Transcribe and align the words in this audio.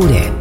Puré. 0.00 0.40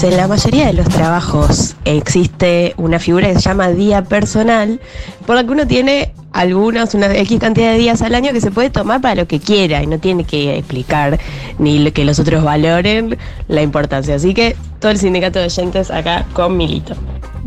En 0.00 0.16
la 0.16 0.28
mayoría 0.28 0.66
de 0.66 0.74
los 0.74 0.88
trabajos 0.88 1.74
existe 1.84 2.74
una 2.76 2.98
figura 2.98 3.28
que 3.28 3.34
se 3.34 3.40
llama 3.40 3.70
día 3.70 4.04
personal, 4.04 4.80
por 5.26 5.34
la 5.34 5.44
que 5.44 5.50
uno 5.50 5.66
tiene 5.66 6.12
algunos, 6.32 6.94
una 6.94 7.12
X 7.16 7.40
cantidad 7.40 7.72
de 7.72 7.78
días 7.78 8.02
al 8.02 8.14
año 8.14 8.32
que 8.32 8.40
se 8.40 8.50
puede 8.50 8.70
tomar 8.70 9.00
para 9.00 9.14
lo 9.14 9.26
que 9.26 9.40
quiera 9.40 9.82
y 9.82 9.86
no 9.86 9.98
tiene 9.98 10.24
que 10.24 10.56
explicar 10.58 11.18
ni 11.58 11.90
que 11.90 12.04
los 12.04 12.18
otros 12.18 12.44
valoren 12.44 13.18
la 13.48 13.62
importancia. 13.62 14.14
Así 14.14 14.34
que 14.34 14.56
todo 14.78 14.92
el 14.92 14.98
sindicato 14.98 15.38
de 15.38 15.46
oyentes 15.46 15.90
acá 15.90 16.26
con 16.32 16.56
Milito. 16.56 16.94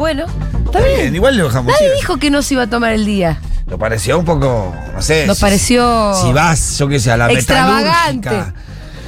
Bueno, 0.02 0.25
está 0.65 0.81
bien. 0.81 1.14
igual 1.14 1.37
lo 1.37 1.43
dejamos 1.46 1.73
Nadie 1.73 1.89
ir. 1.93 1.96
dijo 2.01 2.18
que 2.18 2.32
no 2.32 2.42
se 2.42 2.55
iba 2.55 2.64
a 2.64 2.68
tomar 2.68 2.92
el 2.93 3.05
día. 3.05 3.39
Lo 3.68 3.78
pareció 3.78 4.18
un 4.18 4.25
poco, 4.25 4.75
no 4.96 5.01
sé. 5.01 5.28
Nos 5.28 5.37
si- 5.37 5.42
pareció 5.42 6.14
Si 6.21 6.33
vas, 6.33 6.78
yo 6.79 6.87
qué 6.87 7.00
sé, 7.00 7.11
a 7.11 7.18
la 7.18 7.32
extravagante. 7.32 8.29
metalúrgica. 8.29 8.54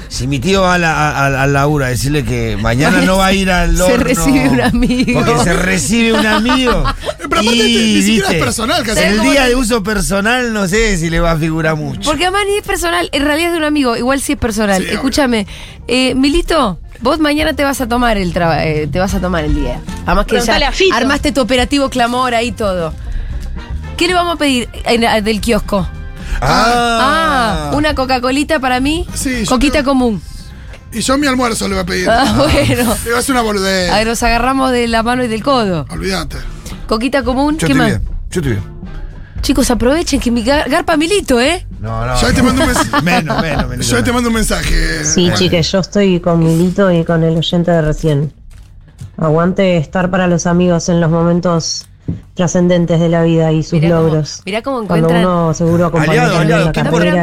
Si 0.07 0.27
mi 0.27 0.37
tío 0.39 0.61
va 0.61 0.75
a 0.75 0.77
la, 0.77 0.93
a, 0.93 1.25
a- 1.25 1.41
al 1.43 1.53
laburo 1.53 1.85
a 1.85 1.87
decirle 1.87 2.23
que 2.23 2.55
mañana 2.57 3.01
no 3.01 3.17
va 3.17 3.25
a 3.25 3.33
ir 3.33 3.49
al 3.49 3.75
Se 3.77 3.81
horno. 3.81 4.03
recibe 4.03 4.49
un 4.49 4.61
amigo. 4.61 5.23
Porque 5.25 5.43
se 5.43 5.53
recibe 5.53 6.13
un 6.13 6.25
amigo. 6.27 6.83
Pero 7.17 7.41
aparte, 7.41 7.55
ni 7.55 8.01
siquiera 8.03 8.29
es 8.31 8.35
personal, 8.43 8.83
casi. 8.83 8.99
En 9.01 9.07
el 9.07 9.17
¿Sabes 9.17 9.31
día 9.31 9.45
de 9.47 9.55
uso 9.55 9.81
personal 9.81 10.53
no 10.53 10.67
sé 10.67 10.97
si 10.99 11.09
le 11.09 11.19
va 11.19 11.31
a 11.31 11.37
figurar 11.37 11.75
mucho. 11.75 12.01
Porque 12.03 12.25
además 12.25 12.43
ni 12.47 12.57
es 12.57 12.63
personal, 12.63 13.09
en 13.11 13.23
realidad 13.25 13.47
es 13.47 13.53
de 13.53 13.57
un 13.57 13.63
amigo, 13.65 13.97
igual 13.97 14.21
sí 14.21 14.33
es 14.33 14.37
personal. 14.37 14.83
Sí, 14.83 14.89
Escúchame, 14.93 15.47
eh, 15.87 16.13
Milito, 16.13 16.79
vos 17.03 17.19
mañana 17.19 17.53
te 17.53 17.63
vas 17.63 17.79
a 17.81 17.87
tomar 17.87 18.17
el 18.17 18.33
traba- 18.33 18.63
eh, 18.65 18.87
te 18.87 18.97
vas 18.99 19.13
a 19.13 19.19
tomar 19.19 19.43
el 19.43 19.53
día. 19.53 19.79
Además 20.05 20.25
que 20.25 20.29
Preguntale 20.29 20.65
ya 20.89 20.95
armaste 20.95 21.31
tu 21.31 21.41
operativo 21.41 21.89
clamor 21.89 22.33
ahí 22.33 22.51
todo. 22.51 22.93
¿Qué 23.97 24.07
le 24.07 24.15
vamos 24.15 24.35
a 24.35 24.37
pedir 24.37 24.67
a- 25.07 25.21
del 25.21 25.39
kiosco? 25.41 25.87
Ah, 26.41 27.71
una 27.73 27.93
Coca-Colita 27.95 28.59
para 28.59 28.79
mí, 28.79 29.05
Sí, 29.13 29.45
coquita 29.45 29.73
creo- 29.79 29.85
común. 29.85 30.21
Y 30.91 31.01
yo 31.01 31.17
mi 31.17 31.25
almuerzo 31.27 31.67
le 31.67 31.73
voy 31.75 31.83
a 31.83 31.85
pedir. 31.85 32.09
Ah, 32.09 32.33
bueno. 32.37 32.95
Le 33.05 33.11
va 33.11 33.17
a 33.17 33.19
hacer 33.19 33.33
una 33.33 33.41
boludez. 33.41 33.91
A 33.91 33.97
ver, 33.97 34.07
nos 34.07 34.21
agarramos 34.23 34.71
de 34.71 34.87
la 34.87 35.01
mano 35.03 35.23
y 35.23 35.27
del 35.27 35.41
codo. 35.43 35.85
Olvídate. 35.89 36.37
Coquita 36.87 37.23
común, 37.23 37.57
Yo 37.57 37.67
¿qué 37.67 37.73
estoy 37.73 37.77
más? 37.79 37.87
bien. 37.87 38.03
Yo 38.29 38.41
estoy 38.41 38.51
bien. 38.53 38.63
Chicos, 39.43 39.69
aprovechen 39.69 40.19
que 40.19 40.31
mi 40.31 40.41
gar- 40.43 40.67
garpa 40.69 40.97
Milito, 40.97 41.39
¿eh? 41.39 41.67
No, 41.79 42.05
no. 42.07 42.19
Yo 42.19 42.27
ahí 42.27 42.33
te 42.33 42.41
no. 42.41 42.45
mando 42.47 42.61
un 42.63 42.67
mensaje. 42.73 43.01
Menos, 43.03 43.41
menos, 43.41 43.69
menos. 43.69 43.87
Yo 43.87 44.03
te 44.03 44.11
mando 44.11 44.29
un 44.29 44.35
mensaje. 44.35 45.03
Sí, 45.05 45.21
Bueno. 45.23 45.35
chiques, 45.37 45.71
yo 45.71 45.79
estoy 45.79 46.19
con 46.21 46.39
Milito 46.39 46.91
y 46.91 47.03
con 47.03 47.23
el 47.23 47.37
oyente 47.37 47.69
de 47.71 47.81
recién. 47.81 48.33
Aguante 49.17 49.77
estar 49.77 50.09
para 50.09 50.27
los 50.27 50.47
amigos 50.47 50.89
en 50.89 50.99
los 50.99 51.11
momentos 51.11 51.85
trascendentes 52.35 52.99
de 52.99 53.09
la 53.09 53.21
vida 53.23 53.51
y 53.51 53.61
sus 53.61 53.73
Mirá 53.73 53.89
cómo- 53.97 54.07
logros. 54.07 54.41
mirá 54.45 54.61
cómo 54.63 54.87
Cuando 54.87 55.07
encuentran- 55.09 55.25
uno 55.25 55.53
seguro 55.53 55.85
acompaña 55.85 56.11
Aliado, 56.23 56.37
aliado, 56.39 56.65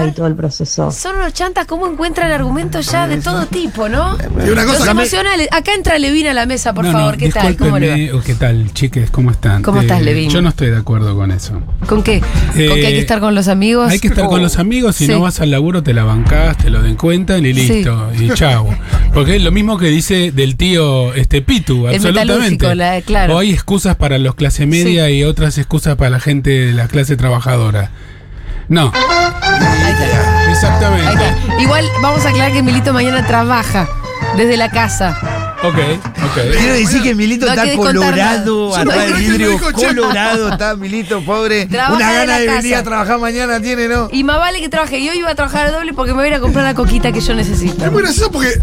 la 0.06 0.12
todo 0.12 0.26
el 0.28 0.36
proceso. 0.36 0.90
Son 0.92 1.16
unos 1.16 1.32
chantas, 1.34 1.66
¿cómo 1.66 1.86
encuentran 1.88 2.30
argumentos 2.30 2.90
ya 2.90 3.08
de 3.08 3.16
todo 3.18 3.46
tipo, 3.46 3.88
no? 3.88 4.16
Y 4.46 4.50
una 4.50 4.64
Los 4.64 4.76
cosa, 4.76 4.92
emocionales. 4.92 5.48
Acá 5.50 5.74
entra 5.74 5.98
Levin 5.98 6.28
a 6.28 6.34
la 6.34 6.46
mesa, 6.46 6.72
por 6.74 6.84
No, 6.84 6.92
favor. 6.92 7.12
no, 7.14 7.18
¿Qué 7.18 7.28
tal? 7.30 7.56
¿Cómo 7.56 7.78
le 7.78 8.10
va? 8.12 8.18
o 8.18 8.22
¿Qué 8.22 8.34
tal, 8.34 8.72
chiques? 8.72 9.10
¿Cómo 9.10 9.30
están? 9.32 9.60
Eh, 9.60 9.64
¿Cómo 9.64 9.80
estás, 9.80 10.00
Levin? 10.02 10.30
Yo 10.30 10.42
no 10.42 10.48
estoy 10.50 10.70
de 10.70 10.76
acuerdo 10.76 11.16
con 11.16 11.32
eso. 11.32 11.60
¿Con 11.88 12.02
qué? 12.04 12.20
¿Con 12.20 12.54
que 12.54 12.62
hay 12.72 12.80
que 12.80 12.88
Eh, 12.98 13.00
estar 13.00 13.18
con 13.20 13.34
los 13.34 13.48
amigos? 13.48 13.90
Hay 13.90 13.98
que 13.98 14.08
estar 14.08 14.26
con 14.26 14.42
los 14.42 14.58
amigos, 14.58 14.94
si 14.96 15.06
Sí. 15.06 15.12
no 15.12 15.20
vas 15.20 15.40
al 15.40 15.50
laburo 15.50 15.82
te 15.82 15.92
la 15.92 16.04
bancás, 16.04 16.56
te 16.58 16.70
lo 16.70 16.82
den 16.82 16.94
cuenta 16.96 17.36
y 17.38 17.52
listo, 17.52 18.10
y 18.18 18.30
chao. 18.34 18.68
Porque 19.12 19.36
es 19.36 19.42
lo 19.42 19.50
mismo 19.50 19.76
que 19.76 19.86
dice 19.86 20.30
del 20.30 20.56
tío 20.56 21.12
este 21.14 21.42
Pitu, 21.42 21.88
El 21.88 21.96
absolutamente. 21.96 22.74
la- 22.76 23.00
claro. 23.02 23.34
O 23.34 23.38
hay 23.40 23.50
excusas 23.52 23.96
para 23.96 24.16
los 24.18 24.34
clase 24.36 24.66
media 24.66 24.99
y 25.08 25.24
otras 25.24 25.56
excusas 25.56 25.96
para 25.96 26.10
la 26.10 26.20
gente 26.20 26.50
de 26.50 26.72
la 26.72 26.88
clase 26.88 27.16
trabajadora. 27.16 27.90
No, 28.68 28.92
Ahí 28.94 29.92
está. 29.92 30.40
Ahí 30.40 30.52
exactamente. 30.52 31.12
está. 31.12 31.60
Igual 31.62 31.84
vamos 32.02 32.24
a 32.24 32.28
aclarar 32.28 32.52
que 32.52 32.62
Milito 32.62 32.92
mañana 32.92 33.26
trabaja 33.26 33.88
desde 34.36 34.56
la 34.56 34.70
casa. 34.70 35.16
Ok, 35.62 35.74
ok. 35.74 36.56
Quiero 36.58 36.74
decir 36.74 37.02
que 37.02 37.14
Milito 37.14 37.46
No 37.46 37.52
está 37.52 37.76
colorado, 37.76 38.76
atrás 38.76 39.06
del 39.06 39.14
vidrio 39.14 39.58
colorado, 39.72 40.48
está 40.50 40.76
Milito, 40.76 41.22
pobre. 41.22 41.66
Trabaja 41.66 41.96
Una 41.96 42.10
de 42.12 42.14
gana 42.18 42.32
la 42.32 42.38
de 42.38 42.46
venir 42.48 42.74
a 42.76 42.82
trabajar 42.82 43.18
mañana 43.18 43.60
tiene, 43.60 43.88
¿no? 43.88 44.08
Y 44.12 44.24
más 44.24 44.38
vale 44.38 44.60
que 44.60 44.68
trabaje. 44.68 45.04
Yo 45.04 45.12
iba 45.12 45.30
a 45.30 45.34
trabajar 45.34 45.66
a 45.66 45.70
doble 45.72 45.92
porque 45.92 46.12
me 46.12 46.18
voy 46.18 46.26
a 46.26 46.28
ir 46.28 46.34
a 46.34 46.40
comprar 46.40 46.64
la 46.64 46.74
coquita 46.74 47.12
que 47.12 47.20
yo 47.20 47.34
necesito. 47.34 47.84
es 47.84 47.92
muy 47.92 48.02
gracioso 48.02 48.30
porque 48.30 48.62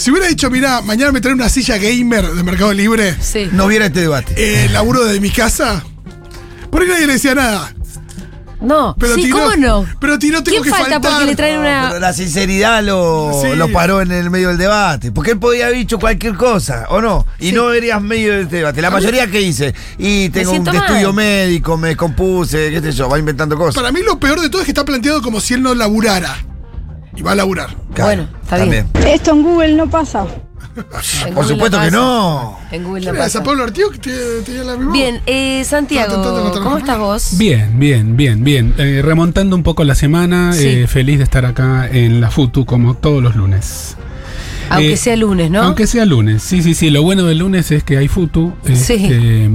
si 0.00 0.10
hubiera 0.10 0.26
dicho, 0.28 0.50
mira, 0.50 0.80
mañana 0.82 1.12
me 1.12 1.20
trae 1.20 1.34
una 1.34 1.48
silla 1.48 1.76
gamer 1.78 2.26
de 2.32 2.42
Mercado 2.42 2.72
Libre, 2.72 3.14
Sí. 3.20 3.48
No 3.52 3.66
hubiera 3.66 3.86
este 3.86 4.00
debate. 4.00 4.34
eh, 4.36 4.68
laburo 4.70 5.04
de 5.04 5.20
mi 5.20 5.30
casa, 5.30 5.84
por 6.70 6.82
ahí 6.82 6.88
nadie 6.88 7.06
le 7.06 7.12
decía 7.14 7.34
nada. 7.34 7.74
No, 8.62 8.94
Pero 9.00 9.14
sí, 9.14 9.22
tiró- 9.22 9.38
¿cómo 9.38 9.56
no? 9.56 9.86
pero 10.02 10.18
tiró, 10.18 10.42
tengo 10.42 10.60
¿Quién 10.60 10.64
que 10.64 10.70
falta 10.70 10.90
faltar. 11.00 11.12
porque 11.12 11.24
le 11.26 11.34
traen 11.34 11.54
No, 11.54 11.60
una... 11.62 11.86
pero 11.88 12.00
la 12.00 12.12
sinceridad 12.12 12.82
lo, 12.84 13.32
Sí. 13.42 13.56
lo 13.56 13.72
paró 13.72 14.02
en 14.02 14.12
el 14.12 14.28
medio 14.28 14.48
del 14.48 14.58
debate. 14.58 15.12
Porque 15.12 15.30
él 15.30 15.38
podía 15.38 15.64
haber 15.64 15.78
dicho 15.78 15.98
cualquier 15.98 16.34
cosa, 16.34 16.84
¿o 16.90 17.00
no? 17.00 17.26
Y 17.38 17.52
no 17.52 17.66
verías 17.68 18.02
medio 18.02 18.34
del 18.36 18.50
debate. 18.50 18.82
La 18.82 18.90
mayoría 18.90 19.28
que 19.30 19.40
hice. 19.40 19.74
Y 19.96 20.28
tengo 20.28 20.52
un 20.52 20.62
mal. 20.64 20.76
estudio 20.76 21.10
médico, 21.14 21.78
me 21.78 21.96
compuse, 21.96 22.70
qué 22.70 22.82
sé 22.82 22.92
yo, 22.92 23.08
va 23.08 23.18
inventando 23.18 23.56
cosas. 23.56 23.76
Para 23.76 23.92
mí 23.92 24.00
lo 24.04 24.20
peor 24.20 24.38
de 24.42 24.50
todo 24.50 24.60
es 24.60 24.66
que 24.66 24.72
está 24.72 24.84
planteado 24.84 25.22
como 25.22 25.40
si 25.40 25.54
él 25.54 25.62
no 25.62 25.74
laburara. 25.74 26.44
Y 27.16 27.22
va 27.22 27.32
a 27.32 27.34
laburar. 27.34 27.68
Claro, 27.94 28.24
Bueno, 28.24 28.28
está 28.42 28.64
bien. 28.64 28.86
Esto 29.06 29.32
en 29.32 29.42
Google 29.42 29.74
no 29.74 29.88
pasa. 29.90 30.26
En 30.76 30.84
Por 31.34 31.44
Google 31.44 31.48
supuesto 31.48 31.76
no 31.78 31.84
que 31.84 31.90
pasa. 31.90 31.90
no. 31.90 32.58
En 32.70 32.84
Google 32.84 33.00
¿Quién 33.00 33.12
no 33.12 33.16
era? 33.16 33.24
pasa. 33.24 33.38
¿San 33.38 33.44
Pablo 33.44 33.64
Artigo 33.64 33.90
que 33.90 33.98
te- 33.98 34.40
tenía 34.42 34.62
la 34.64 34.76
misma? 34.76 34.92
Bien, 34.92 35.20
eh, 35.26 35.64
Santiago, 35.64 36.06
Estaba 36.14 36.22
tratando 36.32 36.54
de 36.58 36.64
¿cómo 36.64 36.78
estás 36.78 36.98
vos? 36.98 37.38
Bien, 37.38 37.78
bien, 37.78 38.16
bien, 38.16 38.44
bien. 38.44 38.74
Eh, 38.78 39.02
remontando 39.04 39.56
un 39.56 39.62
poco 39.64 39.82
la 39.84 39.94
semana, 39.96 40.52
Sí. 40.52 40.66
eh, 40.66 40.86
feliz 40.86 41.18
de 41.18 41.24
estar 41.24 41.44
acá 41.44 41.88
en 41.90 42.20
la 42.20 42.30
FUTU 42.30 42.64
como 42.66 42.94
todos 42.94 43.22
los 43.22 43.34
lunes. 43.34 43.96
Aunque 44.70 44.92
Eh, 44.92 44.96
sea 44.96 45.16
lunes, 45.16 45.50
¿no? 45.50 45.62
Aunque 45.62 45.86
sea 45.86 46.04
lunes, 46.06 46.42
sí, 46.42 46.62
sí, 46.62 46.74
sí. 46.74 46.90
Lo 46.90 47.02
bueno 47.02 47.24
del 47.24 47.38
lunes 47.38 47.70
es 47.70 47.82
que 47.82 47.96
hay 47.98 48.08
FUTU. 48.08 48.52
Sí. 48.72 48.94
este, 48.94 49.50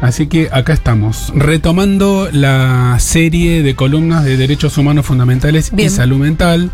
así 0.00 0.26
que 0.26 0.48
acá 0.52 0.72
estamos, 0.72 1.32
retomando 1.36 2.28
la 2.32 2.96
serie 2.98 3.62
de 3.62 3.74
columnas 3.74 4.24
de 4.24 4.36
derechos 4.36 4.78
humanos 4.78 5.06
fundamentales 5.06 5.70
Bien. 5.72 5.88
y 5.88 5.90
salud 5.90 6.16
mental. 6.18 6.70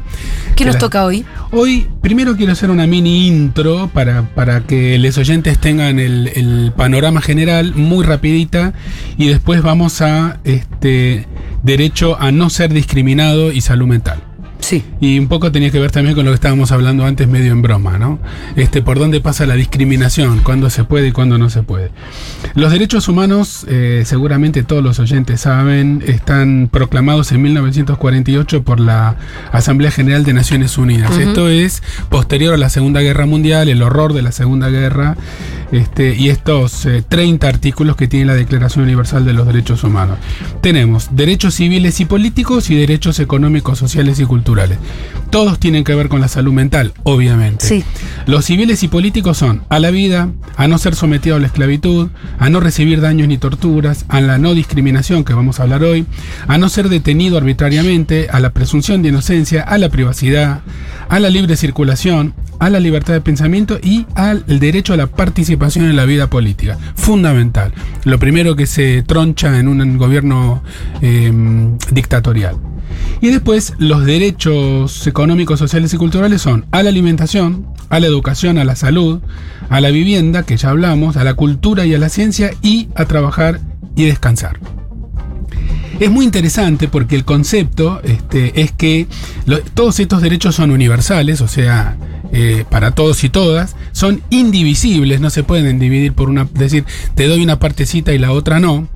¿Qué 0.56 0.64
nos 0.64 0.74
la- 0.74 0.80
toca 0.80 1.04
hoy? 1.04 1.24
Hoy, 1.50 1.86
primero 2.00 2.36
quiero 2.36 2.52
hacer 2.52 2.70
una 2.70 2.86
mini 2.86 3.26
intro 3.26 3.90
para, 3.92 4.22
para 4.34 4.60
que 4.66 4.96
los 4.98 5.18
oyentes 5.18 5.58
tengan 5.58 5.98
el, 5.98 6.28
el 6.34 6.72
panorama 6.76 7.20
general 7.20 7.74
muy 7.74 8.04
rapidita 8.04 8.72
y 9.18 9.26
después 9.26 9.62
vamos 9.62 10.00
a 10.00 10.38
este 10.44 11.26
derecho 11.62 12.20
a 12.20 12.30
no 12.30 12.50
ser 12.50 12.72
discriminado 12.72 13.50
y 13.52 13.60
salud 13.62 13.86
mental. 13.88 14.22
Sí. 14.64 14.82
Y 14.98 15.19
un 15.19 15.28
poco 15.28 15.52
tenía 15.52 15.70
que 15.70 15.78
ver 15.78 15.91
también 15.91 16.16
con 16.16 16.25
lo 16.25 16.30
que 16.30 16.36
estábamos 16.36 16.72
hablando 16.72 17.04
antes, 17.04 17.28
medio 17.28 17.52
en 17.52 17.60
broma, 17.60 17.98
¿no? 17.98 18.19
Este, 18.56 18.80
por 18.80 18.98
dónde 18.98 19.20
pasa 19.20 19.44
la 19.44 19.56
discriminación, 19.56 20.41
cuándo 20.41 20.70
se 20.70 20.84
puede 20.84 21.08
y 21.08 21.12
cuándo 21.12 21.36
no 21.36 21.50
se 21.50 21.62
puede. 21.62 21.91
Los 22.54 22.72
derechos 22.72 23.06
humanos, 23.08 23.66
eh, 23.69 24.04
seguramente 24.06 24.62
todos 24.62 24.82
los 24.82 24.98
oyentes 25.00 25.42
saben, 25.42 26.02
están 26.06 26.70
proclamados 26.72 27.30
en 27.32 27.42
1948 27.42 28.62
por 28.62 28.80
la 28.80 29.16
Asamblea 29.52 29.91
General 29.91 30.25
de 30.25 30.32
Naciones 30.32 30.78
Unidas. 30.78 31.19
Esto 31.19 31.50
es 31.50 31.82
posterior 32.08 32.54
a 32.54 32.56
la 32.56 32.70
Segunda 32.70 33.02
Guerra 33.02 33.26
Mundial, 33.26 33.69
el 33.69 33.82
horror 33.82 34.14
de 34.14 34.22
la 34.22 34.32
Segunda 34.32 34.70
Guerra, 34.70 35.19
este, 35.72 36.14
y 36.14 36.28
estos 36.28 36.86
eh, 36.86 37.02
30 37.06 37.48
artículos 37.48 37.97
que 37.97 38.08
tiene 38.08 38.26
la 38.26 38.34
Declaración 38.34 38.84
Universal 38.84 39.25
de 39.25 39.32
los 39.32 39.47
Derechos 39.47 39.84
Humanos. 39.84 40.19
Tenemos 40.60 41.14
derechos 41.14 41.54
civiles 41.54 42.00
y 42.00 42.04
políticos 42.04 42.70
y 42.70 42.76
derechos 42.76 43.19
económicos, 43.20 43.78
sociales 43.78 44.20
y 44.20 44.25
culturales. 44.25 44.78
Todos 45.34 45.58
tienen 45.58 45.82
que 45.82 45.96
ver 45.96 46.08
con 46.08 46.20
la 46.20 46.28
salud 46.28 46.52
mental, 46.52 46.92
obviamente. 47.02 47.66
Sí. 47.66 47.82
Los 48.24 48.44
civiles 48.44 48.84
y 48.84 48.86
políticos 48.86 49.36
son 49.36 49.64
a 49.68 49.80
la 49.80 49.90
vida, 49.90 50.30
a 50.56 50.68
no 50.68 50.78
ser 50.78 50.94
sometido 50.94 51.34
a 51.34 51.40
la 51.40 51.48
esclavitud, 51.48 52.10
a 52.38 52.50
no 52.50 52.60
recibir 52.60 53.00
daños 53.00 53.26
ni 53.26 53.36
torturas, 53.36 54.04
a 54.08 54.20
la 54.20 54.38
no 54.38 54.54
discriminación, 54.54 55.25
que 55.25 55.34
vamos 55.34 55.58
a 55.58 55.64
hablar 55.64 55.82
hoy, 55.82 56.06
a 56.46 56.56
no 56.56 56.69
ser 56.69 56.88
detenido 56.88 57.36
arbitrariamente, 57.36 58.28
a 58.31 58.38
la 58.38 58.50
presunción 58.50 59.02
de 59.02 59.08
inocencia, 59.08 59.62
a 59.62 59.76
la 59.76 59.88
privacidad, 59.88 60.60
a 61.08 61.19
la 61.19 61.31
libre 61.31 61.56
circulación, 61.56 62.32
a 62.60 62.70
la 62.70 62.78
libertad 62.78 63.14
de 63.14 63.20
pensamiento 63.20 63.80
y 63.82 64.06
al 64.14 64.44
derecho 64.46 64.92
a 64.92 64.96
la 64.96 65.08
participación 65.08 65.87
en 65.87 65.96
la 65.96 66.04
vida 66.04 66.28
política. 66.28 66.78
Fundamental. 66.94 67.72
Lo 68.04 68.20
primero 68.20 68.54
que 68.54 68.66
se 68.66 69.02
troncha 69.02 69.58
en 69.58 69.66
un 69.66 69.98
gobierno 69.98 70.62
eh, 71.02 71.32
dictatorial. 71.90 72.54
Y 73.20 73.28
después 73.28 73.75
los 73.78 74.04
derechos 74.04 75.06
económicos, 75.06 75.58
sociales 75.58 75.94
y 75.94 75.96
culturales 75.96 76.42
son 76.42 76.66
a 76.70 76.82
la 76.82 76.90
alimentación, 76.90 77.66
a 77.88 78.00
la 78.00 78.06
educación, 78.06 78.58
a 78.58 78.64
la 78.64 78.76
salud, 78.76 79.20
a 79.69 79.81
la 79.81 79.90
vivienda, 79.90 80.42
que 80.42 80.56
ya 80.56 80.70
hablamos, 80.70 81.16
a 81.16 81.25
la 81.25 81.34
cultura 81.34 81.86
y 81.86 81.94
a 81.94 81.98
la 81.98 82.08
ciencia 82.08 82.50
y 82.62 82.88
a 82.94 83.06
trabajar 83.06 83.60
y 83.96 84.04
descansar. 84.04 84.58
Es 86.00 86.10
muy 86.10 86.25
interesante 86.25 86.88
porque 86.88 87.14
el 87.14 87.25
concepto 87.25 88.00
este, 88.02 88.60
es 88.60 88.72
que 88.72 89.06
todos 89.75 90.00
estos 90.00 90.22
derechos 90.22 90.56
son 90.56 90.70
universales, 90.70 91.40
o 91.40 91.48
sea, 91.48 91.96
eh, 92.32 92.64
para 92.69 92.90
todos 92.90 93.22
y 93.22 93.28
todas, 93.28 93.76
son 93.92 94.20
indivisibles, 94.30 95.20
no 95.20 95.30
se 95.30 95.44
pueden 95.44 95.78
dividir 95.78 96.12
por 96.12 96.28
una, 96.28 96.48
decir, 96.52 96.84
te 97.14 97.28
doy 97.28 97.44
una 97.44 97.60
partecita 97.60 98.12
y 98.12 98.19
la 98.19 98.32
otra 98.32 98.58
no. 98.58 98.88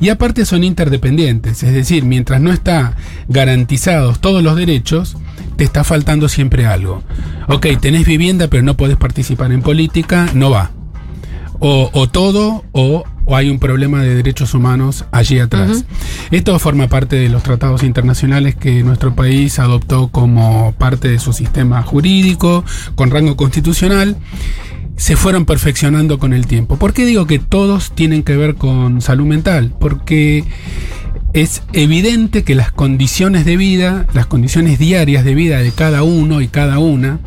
Y 0.00 0.10
aparte 0.10 0.44
son 0.44 0.64
interdependientes, 0.64 1.62
es 1.62 1.72
decir, 1.72 2.04
mientras 2.04 2.40
no 2.40 2.52
está 2.52 2.94
garantizados 3.28 4.20
todos 4.20 4.42
los 4.42 4.56
derechos, 4.56 5.16
te 5.56 5.64
está 5.64 5.84
faltando 5.84 6.28
siempre 6.28 6.66
algo. 6.66 7.02
Ok, 7.48 7.66
tenés 7.80 8.06
vivienda 8.06 8.48
pero 8.48 8.62
no 8.62 8.76
podés 8.76 8.96
participar 8.96 9.52
en 9.52 9.62
política, 9.62 10.28
no 10.34 10.50
va. 10.50 10.70
O, 11.58 11.90
o 11.94 12.06
todo 12.06 12.64
o, 12.72 13.04
o 13.24 13.36
hay 13.36 13.48
un 13.48 13.58
problema 13.58 14.02
de 14.02 14.14
derechos 14.14 14.52
humanos 14.52 15.06
allí 15.10 15.38
atrás. 15.38 15.84
Esto 16.30 16.58
forma 16.58 16.88
parte 16.88 17.16
de 17.16 17.30
los 17.30 17.42
tratados 17.42 17.82
internacionales 17.82 18.54
que 18.54 18.82
nuestro 18.82 19.14
país 19.14 19.58
adoptó 19.58 20.08
como 20.08 20.72
parte 20.72 21.08
de 21.08 21.18
su 21.18 21.32
sistema 21.32 21.82
jurídico, 21.82 22.64
con 22.94 23.10
rango 23.10 23.36
constitucional 23.36 24.16
se 24.96 25.16
fueron 25.16 25.44
perfeccionando 25.44 26.18
con 26.18 26.32
el 26.32 26.46
tiempo. 26.46 26.76
¿Por 26.76 26.92
qué 26.92 27.04
digo 27.04 27.26
que 27.26 27.38
todos 27.38 27.92
tienen 27.94 28.22
que 28.22 28.36
ver 28.36 28.54
con 28.54 29.00
salud 29.00 29.26
mental? 29.26 29.72
Porque 29.78 30.44
es 31.32 31.62
evidente 31.74 32.44
que 32.44 32.54
las 32.54 32.72
condiciones 32.72 33.44
de 33.44 33.56
vida, 33.56 34.06
las 34.14 34.26
condiciones 34.26 34.78
diarias 34.78 35.24
de 35.24 35.34
vida 35.34 35.58
de 35.58 35.70
cada 35.70 36.02
uno 36.02 36.40
y 36.40 36.48
cada 36.48 36.78
una, 36.78 37.20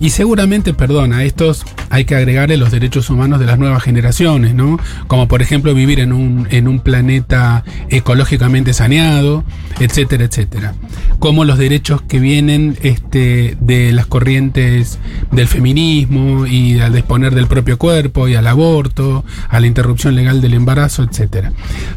y 0.00 0.10
seguramente, 0.10 0.74
perdón, 0.74 1.12
a 1.12 1.24
estos 1.24 1.64
hay 1.90 2.04
que 2.04 2.14
agregarle 2.16 2.56
los 2.56 2.70
derechos 2.70 3.10
humanos 3.10 3.40
de 3.40 3.46
las 3.46 3.58
nuevas 3.58 3.82
generaciones, 3.82 4.54
¿no? 4.54 4.78
Como 5.06 5.28
por 5.28 5.42
ejemplo 5.42 5.74
vivir 5.74 6.00
en 6.00 6.12
un, 6.12 6.46
en 6.50 6.68
un 6.68 6.80
planeta 6.80 7.64
ecológicamente 7.88 8.72
saneado, 8.74 9.44
etcétera, 9.80 10.24
etcétera. 10.24 10.74
Como 11.18 11.44
los 11.44 11.58
derechos 11.58 12.02
que 12.02 12.18
vienen 12.18 12.76
este, 12.82 13.56
de 13.60 13.92
las 13.92 14.06
corrientes 14.06 14.98
del 15.30 15.48
feminismo 15.48 16.46
y 16.46 16.80
al 16.80 16.92
disponer 16.92 17.34
del 17.34 17.46
propio 17.46 17.78
cuerpo 17.78 18.28
y 18.28 18.34
al 18.34 18.46
aborto, 18.46 19.24
a 19.48 19.60
la 19.60 19.66
interrupción 19.66 20.14
legal 20.16 20.40
del 20.40 20.54
embarazo, 20.54 21.02
etcétera. 21.02 21.52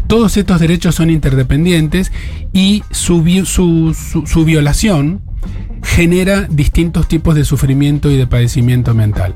Todos 0.08 0.38
estos 0.38 0.60
derechos 0.60 0.96
son 0.96 1.10
interdependientes 1.10 2.12
y 2.54 2.84
su, 2.92 3.24
su, 3.46 3.94
su- 3.94 4.26
su 4.26 4.46
violación 4.46 5.22
genera 5.84 6.48
distintos 6.50 7.08
tipos 7.08 7.36
de 7.36 7.46
sufrimiento 7.46 8.12
y 8.12 8.18
de 8.18 8.28
padecimiento 8.28 8.94
mental. 8.94 9.34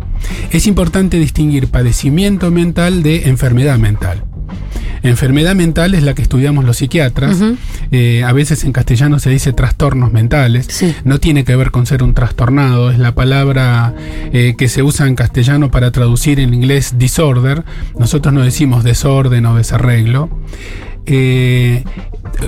Es 0.52 0.68
importante 0.68 1.18
distinguir 1.18 1.68
padecimiento 1.68 2.52
mental 2.52 3.04
de 3.04 3.30
enfermedad 3.30 3.78
mental. 3.78 4.24
Enfermedad 5.04 5.56
mental 5.56 5.96
es 5.96 6.04
la 6.04 6.13
que 6.13 6.22
estudiamos 6.22 6.63
los 6.63 6.78
psiquiatras. 6.78 7.38
Eh, 7.92 8.24
a 8.24 8.34
veces 8.34 8.63
en 8.63 8.72
castellano 8.72 9.18
se 9.18 9.31
dice 9.31 9.52
trastornos 9.52 10.13
mentales. 10.13 10.68
Sí. 10.69 10.94
No 11.04 11.19
tiene 11.19 11.44
que 11.44 11.56
ver 11.56 11.72
con 11.72 11.88
ser 11.88 12.04
un 12.04 12.13
trastornado. 12.13 12.92
Es 12.92 13.00
la 13.00 13.16
palabra 13.16 13.96
eh, 14.31 14.54
que 14.58 14.69
se 14.69 14.84
usa 14.84 15.08
en 15.08 15.16
castellano 15.16 15.72
para 15.72 15.92
traducir 15.92 16.40
en 16.40 16.54
inglés 16.54 17.00
disorder. 17.00 17.63
Nosotros 17.98 18.34
no 18.34 18.44
decimos 18.44 18.84
desorden 18.84 19.46
o 19.48 19.56
desarreglo. 19.56 20.30
Eh, 21.06 21.83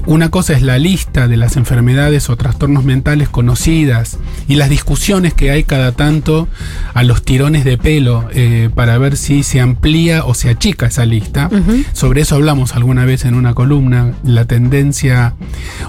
una 0.05 0.29
cosa 0.29 0.53
es 0.53 0.61
la 0.61 0.77
lista 0.77 1.27
de 1.27 1.37
las 1.37 1.55
enfermedades 1.55 2.29
o 2.29 2.35
trastornos 2.35 2.83
mentales 2.83 3.29
conocidas 3.29 4.17
y 4.47 4.55
las 4.55 4.69
discusiones 4.69 5.33
que 5.33 5.51
hay 5.51 5.63
cada 5.63 5.91
tanto 5.91 6.47
a 6.93 7.03
los 7.03 7.23
tirones 7.23 7.63
de 7.63 7.77
pelo 7.77 8.27
eh, 8.33 8.69
para 8.73 8.97
ver 8.97 9.17
si 9.17 9.43
se 9.43 9.59
amplía 9.59 10.25
o 10.25 10.33
se 10.33 10.49
achica 10.49 10.87
esa 10.87 11.05
lista. 11.05 11.49
Sobre 11.93 12.21
eso 12.21 12.35
hablamos 12.35 12.75
alguna 12.75 13.05
vez 13.05 13.25
en 13.25 13.35
una 13.35 13.53
columna, 13.53 14.13
la 14.23 14.45
tendencia 14.45 15.33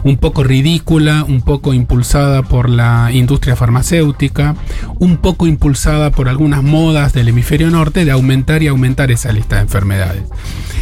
un 0.02 0.16
poco 0.16 0.44
ridícula, 0.44 1.24
un 1.24 1.42
poco 1.42 1.72
impulsada 1.74 2.42
por 2.42 2.68
la 2.68 3.10
industria 3.12 3.56
farmacéutica, 3.56 4.54
un 4.98 5.16
poco 5.16 5.46
impulsada 5.46 6.10
por 6.10 6.28
algunas 6.28 6.62
modas 6.62 7.12
del 7.12 7.28
hemisferio 7.28 7.70
norte 7.70 8.04
de 8.04 8.10
aumentar 8.10 8.62
y 8.62 8.68
aumentar 8.68 9.10
esa 9.10 9.32
lista 9.32 9.56
de 9.56 9.62
enfermedades. 9.62 10.22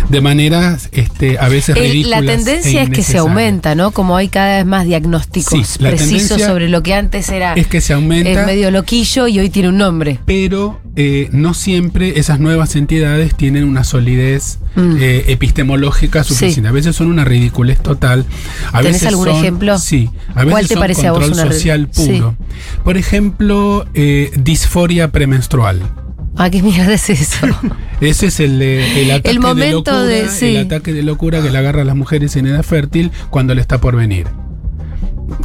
De 0.09 0.21
maneras 0.21 0.89
este, 0.93 1.39
a 1.39 1.49
veces 1.49 1.72
El- 1.77 1.91
ridículas. 1.93 2.21
la 2.25 2.33
tendencia 2.37 2.81
e 2.81 2.85
es 2.85 2.91
que 2.91 3.03
se 3.03 3.19
aumenta, 3.19 3.75
¿no? 3.75 3.91
Como 3.91 4.17
hay 4.17 4.29
cada 4.29 4.57
vez 4.59 4.67
más 4.67 4.85
diagnósticos 4.87 5.67
Sí, 5.69 5.79
precisos 5.79 6.41
sobre 6.43 6.69
lo 6.69 6.83
que 6.83 6.95
antes 6.95 7.29
era 7.29 7.55
Es 7.55 7.67
que 7.67 7.81
se 7.81 7.93
aumenta. 7.93 8.31
eh, 8.43 8.47
medio 8.47 8.71
loquillo 8.71 9.27
y 9.29 9.39
hoy 9.39 9.51
tiene 9.51 9.69
un 9.71 9.79
nombre. 9.79 10.19
pero 10.27 10.81
eh, 10.95 11.29
no 11.33 11.55
siempre 11.55 12.19
esas 12.19 12.39
nuevas 12.39 12.77
entidades 12.77 13.35
tienen 13.35 13.65
una 13.65 13.83
solidez 13.83 14.59
Mm. 14.75 14.97
eh, 15.01 15.25
epistemológica 15.29 16.23
Sí. 16.25 16.35
suficiente. 16.35 16.69
A 16.69 16.73
veces 16.73 16.95
son 16.97 17.07
una 17.09 17.25
ridiculez 17.25 17.79
total. 17.81 18.27
A 18.73 18.79
¿Tenés 18.79 18.95
veces 18.95 19.09
algún 19.09 19.29
son- 19.29 19.37
ejemplo? 19.37 19.79
Sí. 19.79 20.11
A 20.35 20.41
veces 20.41 20.51
¿Cuál 20.51 20.69
te 20.69 20.75
son 20.75 20.81
parece 20.83 21.07
a 21.07 21.13
vos 21.13 21.21
control 21.25 21.41
una 21.47 21.51
ri- 21.51 21.55
social 21.55 21.89
Sí. 21.93 22.07
puro. 22.13 22.37
Por 22.85 22.97
ejemplo, 22.99 23.87
eh, 23.95 24.31
disforia 24.37 25.09
premenstrual. 25.13 25.81
Ah, 26.37 26.49
¿qué 26.51 26.63
mierda 26.63 26.95
es 26.95 27.11
eso? 27.11 27.47
Ese 28.01 28.27
es 28.27 28.41
el, 28.41 28.61
eh, 28.63 29.03
el 29.03 29.11
ataque 29.13 29.31
El 29.31 29.41
momento 29.41 30.03
de 30.05 30.09
de- 30.15 30.19
locura, 30.23 30.35
sí. 30.39 30.57
el 30.57 30.67
ataque 30.67 30.93
de 30.93 31.03
locura 31.03 31.41
que 31.43 31.51
le 31.51 31.59
agarra 31.59 31.83
a 31.83 31.85
las 31.85 31.95
mujeres 31.97 32.35
en 32.37 32.47
edad 32.47 32.63
fértil 32.63 33.11
cuando 33.31 33.55
le 33.55 33.61
está 33.61 33.79
por 33.81 33.95
venir. 33.97 34.27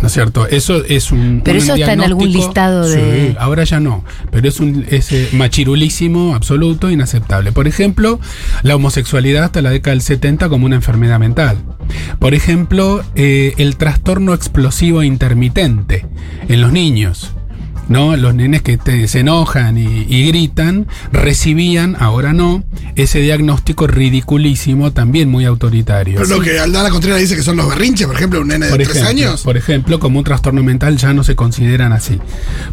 ¿No 0.02 0.08
es 0.08 0.14
cierto? 0.14 0.48
Eso 0.48 0.84
es 0.86 1.12
un. 1.12 1.42
Pero 1.46 1.60
un 1.60 1.64
eso 1.64 1.76
está 1.76 1.94
en 1.94 2.02
algún 2.02 2.32
listado 2.32 2.88
de- 2.88 3.30
Sí, 3.30 3.36
ahora 3.40 3.64
ya 3.64 3.80
no. 3.80 4.04
Pero 4.32 4.48
es 4.50 4.60
un 4.60 4.86
es, 4.90 5.12
eh, 5.12 5.30
machirulísimo, 5.34 6.36
absoluto, 6.36 6.90
inaceptable. 6.90 7.52
Por 7.52 7.68
ejemplo, 7.68 8.20
la 8.64 8.76
homosexualidad 8.76 9.46
hasta 9.46 9.62
la 9.62 9.70
década 9.70 9.92
del 9.92 10.02
70 10.02 10.50
como 10.50 10.66
una 10.66 10.76
enfermedad 10.76 11.20
mental. 11.20 11.58
Por 12.20 12.34
ejemplo, 12.34 13.02
eh, 13.16 13.54
el 13.58 13.78
trastorno 13.78 14.34
explosivo 14.34 15.04
intermitente 15.04 16.06
en 16.50 16.62
los 16.62 16.72
niños. 16.74 17.32
¿No? 17.90 18.16
Los 18.18 18.34
nenes 18.36 18.62
que 18.62 18.78
te- 18.78 19.08
se 19.08 19.20
enojan 19.20 19.78
y, 19.78 20.06
y 20.08 20.28
gritan 20.28 20.88
recibían, 21.12 21.96
ahora 22.00 22.34
no, 22.34 22.64
ese 22.96 23.20
diagnóstico 23.20 23.88
ridiculísimo, 23.88 24.92
también 24.94 25.30
muy 25.30 25.46
autoritario. 25.46 26.20
Pero 26.22 26.38
lo 26.38 26.42
que 26.42 26.60
Aldana 26.60 26.90
Contreras 26.90 27.20
dice 27.20 27.36
que 27.36 27.44
son 27.44 27.58
los 27.58 27.68
berrinches, 27.70 28.08
por 28.08 28.16
ejemplo, 28.16 28.42
un 28.42 28.48
nene 28.48 28.68
de 28.68 28.78
tres 28.86 29.02
años. 29.04 29.42
por 29.44 29.58
ejemplo, 29.58 30.00
como 30.00 30.20
un 30.20 30.26
trastorno 30.26 30.64
mental 30.64 30.98
ya 30.98 31.14
no 31.14 31.24
se 31.24 31.36
consideran 31.36 31.94
así. 31.94 32.20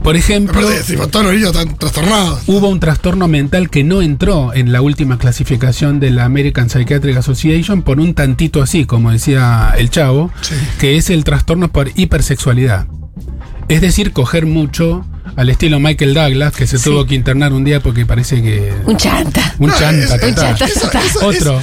Por 0.03 0.17
ejemplo, 0.17 0.69
si 0.85 0.97
todos 0.97 1.25
los 1.25 1.35
niños 1.35 1.51
están 1.57 1.77
trastornados. 1.77 2.43
hubo 2.47 2.69
un 2.69 2.81
trastorno 2.81 3.29
mental 3.29 3.71
que 3.71 3.85
no 3.85 4.03
entró 4.03 4.53
en 4.55 4.73
la 4.73 4.81
última 4.83 5.19
clasificación 5.19 6.01
de 6.01 6.11
la 6.11 6.25
American 6.25 6.69
Psychiatric 6.71 7.17
Association 7.17 7.83
por 7.83 8.01
un 8.01 8.15
tantito 8.15 8.63
así, 8.63 8.85
como 8.87 9.11
decía 9.11 9.75
el 9.79 9.91
chavo, 9.91 10.31
Sí. 10.41 10.55
que 10.79 10.97
es 10.97 11.11
el 11.11 11.25
trastorno 11.25 11.69
por 11.71 11.91
hipersexualidad. 11.95 12.87
Es 13.69 13.81
decir, 13.81 14.13
coger 14.13 14.47
mucho 14.47 15.05
al 15.37 15.49
estilo 15.51 15.81
Michael 15.81 16.15
Douglas, 16.15 16.55
que 16.55 16.67
se 16.67 16.79
Sí. 16.79 16.85
tuvo 16.85 17.07
que 17.07 17.15
internar 17.15 17.53
un 17.53 17.65
día 17.65 17.81
porque 17.81 18.05
parece 18.07 18.43
que... 18.43 18.73
un 18.85 18.97
chanta. 18.97 19.55
Un 19.59 19.69
No, 19.69 19.75
chanta, 19.79 20.05
es- 20.05 20.11
total. 20.11 20.29
un 20.29 20.35
chanta 20.37 20.65
Eso- 20.67 20.81
total. 20.81 21.03
eso- 21.07 21.27
Otro. 21.27 21.63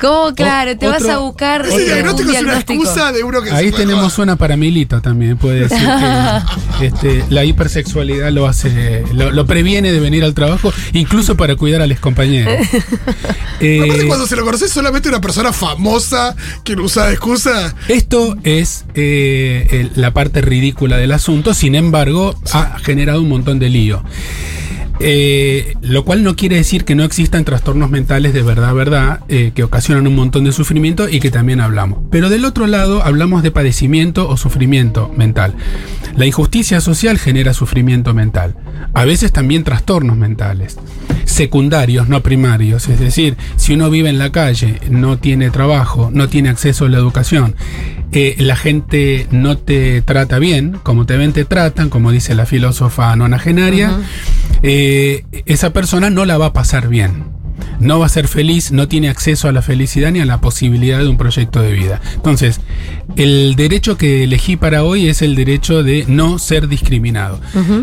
¿Cómo? 0.00 0.34
Claro, 0.34 0.76
te 0.76 0.86
vas 0.88 1.04
a 1.06 1.18
buscar 1.18 1.66
Ese 1.66 1.82
eh, 1.82 1.84
diagnóstico 1.84 2.30
es 2.30 2.40
una 2.40 2.40
diagnóstico. 2.52 2.82
excusa 2.82 3.12
de 3.12 3.22
uno 3.22 3.42
que 3.42 3.50
Ahí 3.50 3.70
se 3.70 3.76
tenemos 3.76 4.18
a- 4.18 4.22
una 4.22 4.36
para 4.36 4.56
Milito 4.56 5.00
también, 5.00 5.36
puede 5.36 5.68
decir 5.68 5.78
que 6.78 6.86
este, 6.86 7.24
la 7.28 7.44
hipersexualidad 7.44 8.30
lo 8.32 8.46
hace, 8.46 9.04
lo, 9.12 9.30
lo 9.30 9.46
previene 9.46 9.92
de 9.92 10.00
venir 10.00 10.24
al 10.24 10.34
trabajo, 10.34 10.72
incluso 10.92 11.36
para 11.36 11.56
cuidar 11.56 11.82
excompañero. 11.92 12.50
Pero 12.50 13.84
aparte, 13.84 14.02
Eh, 14.02 14.06
cuando 14.06 14.26
se 14.26 14.36
lo 14.36 14.44
conoces 14.44 14.70
solamente 14.70 15.08
una 15.10 15.20
persona 15.20 15.52
famosa 15.52 16.34
que 16.64 16.74
lo 16.76 16.84
usa 16.84 17.06
de 17.08 17.12
excusa. 17.12 17.74
Esto 17.88 18.36
es 18.42 18.84
eh, 18.94 19.66
el- 19.70 19.92
la 19.96 20.12
parte 20.12 20.40
ridícula 20.40 20.96
del 20.96 21.12
asunto, 21.12 21.52
sin 21.52 21.74
embargo, 21.74 22.34
ha 22.52 22.78
generado 22.78 23.20
un 23.20 23.28
montón 23.28 23.58
de 23.58 23.68
lío. 23.68 24.02
Eh, 25.02 25.76
lo 25.80 26.04
cual 26.04 26.22
no 26.22 26.36
quiere 26.36 26.56
decir 26.56 26.84
que 26.84 26.94
no 26.94 27.04
existan 27.04 27.44
trastornos 27.44 27.90
mentales 27.90 28.34
de 28.34 28.42
verdad, 28.42 28.74
verdad, 28.74 29.20
eh, 29.28 29.52
que 29.54 29.62
ocasionan 29.62 30.06
un 30.06 30.14
montón 30.14 30.44
de 30.44 30.52
sufrimiento 30.52 31.08
y 31.08 31.20
que 31.20 31.30
también 31.30 31.60
hablamos. 31.60 32.00
Pero 32.10 32.28
del 32.28 32.44
otro 32.44 32.66
lado 32.66 33.02
hablamos 33.02 33.42
de 33.42 33.50
padecimiento 33.50 34.28
o 34.28 34.36
sufrimiento 34.36 35.10
mental. 35.16 35.54
La 36.16 36.26
injusticia 36.26 36.82
social 36.82 37.18
genera 37.18 37.54
sufrimiento 37.54 38.12
mental. 38.12 38.56
A 38.92 39.06
veces 39.06 39.32
también 39.32 39.64
trastornos 39.64 40.18
mentales. 40.18 40.76
Secundarios, 41.24 42.08
no 42.08 42.22
primarios. 42.22 42.88
Es 42.88 43.00
decir, 43.00 43.36
si 43.56 43.74
uno 43.74 43.88
vive 43.88 44.10
en 44.10 44.18
la 44.18 44.32
calle, 44.32 44.80
no 44.90 45.18
tiene 45.18 45.50
trabajo, 45.50 46.10
no 46.12 46.28
tiene 46.28 46.50
acceso 46.50 46.84
a 46.84 46.88
la 46.90 46.98
educación, 46.98 47.54
eh, 48.12 48.34
la 48.38 48.56
gente 48.56 49.26
no 49.30 49.56
te 49.56 50.02
trata 50.02 50.38
bien, 50.38 50.78
como 50.82 51.06
te 51.06 51.16
ven 51.16 51.32
te 51.32 51.44
tratan, 51.44 51.90
como 51.90 52.10
dice 52.10 52.34
la 52.34 52.46
filósofa 52.46 53.14
nonagenaria, 53.14 53.92
eh, 54.62 55.24
esa 55.46 55.72
persona 55.72 56.10
no 56.10 56.24
la 56.24 56.36
va 56.36 56.46
a 56.46 56.52
pasar 56.52 56.88
bien. 56.88 57.40
No 57.78 57.98
va 57.98 58.06
a 58.06 58.10
ser 58.10 58.28
feliz, 58.28 58.72
no 58.72 58.88
tiene 58.88 59.08
acceso 59.08 59.48
a 59.48 59.52
la 59.52 59.62
felicidad 59.62 60.10
ni 60.12 60.20
a 60.20 60.26
la 60.26 60.40
posibilidad 60.40 60.98
de 60.98 61.08
un 61.08 61.16
proyecto 61.16 61.62
de 61.62 61.72
vida. 61.72 62.00
Entonces, 62.14 62.60
el 63.16 63.54
derecho 63.56 63.96
que 63.96 64.24
elegí 64.24 64.56
para 64.56 64.84
hoy 64.84 65.08
es 65.08 65.22
el 65.22 65.34
derecho 65.34 65.82
de 65.82 66.04
no 66.06 66.38
ser 66.38 66.68
discriminado. 66.68 67.40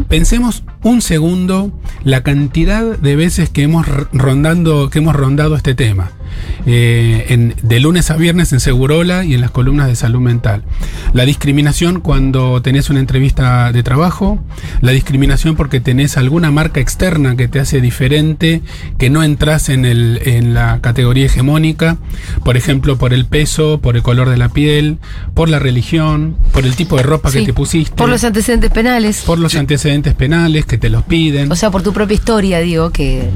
Pensemos 0.08 0.64
un 0.84 1.02
segundo 1.02 1.72
la 2.04 2.24
cantidad 2.24 2.84
de 2.98 3.16
veces 3.16 3.50
que 3.50 3.64
hemos 3.64 3.86
rondando, 4.14 4.90
que 4.90 5.00
hemos 5.00 5.16
rondado 5.16 5.56
este 5.56 5.76
tema. 5.76 6.12
Eh, 6.68 7.26
en- 7.30 7.56
de 7.64 7.80
lunes 7.80 8.12
a 8.12 8.18
viernes 8.18 8.52
en 8.54 8.60
Segurola 8.60 9.24
y 9.24 9.34
en 9.34 9.42
las 9.42 9.50
columnas 9.50 9.88
de 9.88 9.96
salud 9.96 10.20
mental. 10.20 10.62
La 11.14 11.26
discriminación 11.26 12.00
cuando 12.02 12.62
tenés 12.62 12.90
una 12.90 13.00
entrevista 13.00 13.72
de 13.72 13.82
trabajo, 13.82 14.44
la 14.82 14.92
discriminación 14.92 15.56
porque 15.56 15.80
tenés 15.80 16.18
alguna 16.18 16.52
marca 16.52 16.80
externa 16.80 17.36
que 17.38 17.48
te 17.48 17.60
hace 17.60 17.80
diferente, 17.82 18.62
que 19.00 19.10
no 19.10 19.24
entras 19.24 19.70
en, 19.70 19.86
el, 19.86 20.20
en 20.26 20.54
la 20.54 20.80
categoría 20.82 21.26
hegemónica, 21.26 21.98
por 22.44 22.58
ejemplo, 22.58 22.98
por 22.98 23.14
el 23.14 23.26
peso, 23.26 23.80
por 23.82 23.96
el 23.96 24.04
color 24.04 24.30
de 24.30 24.38
la 24.38 24.50
piel, 24.50 24.98
por 25.34 25.50
la 25.50 25.60
religión, 25.60 26.36
por 26.52 26.66
el 26.66 26.76
tipo 26.76 26.98
de 26.98 27.04
ropa 27.04 27.32
Sí, 27.32 27.40
que 27.40 27.46
te 27.48 27.54
pusiste. 27.54 27.96
Por 27.96 28.10
los 28.10 28.24
antecedentes 28.26 28.70
penales. 28.70 29.24
por 29.26 29.40
los 29.40 29.56
antecedentes 29.56 30.14
penales 30.14 30.66
que 30.68 30.78
te 30.78 30.90
los 30.90 31.04
piden. 31.04 31.52
O 31.52 31.56
sea, 31.56 31.72
por 31.72 31.82
tu 31.82 31.94
propia 31.94 32.16
historia, 32.16 32.60
digo, 32.60 32.92
que. 32.92 33.30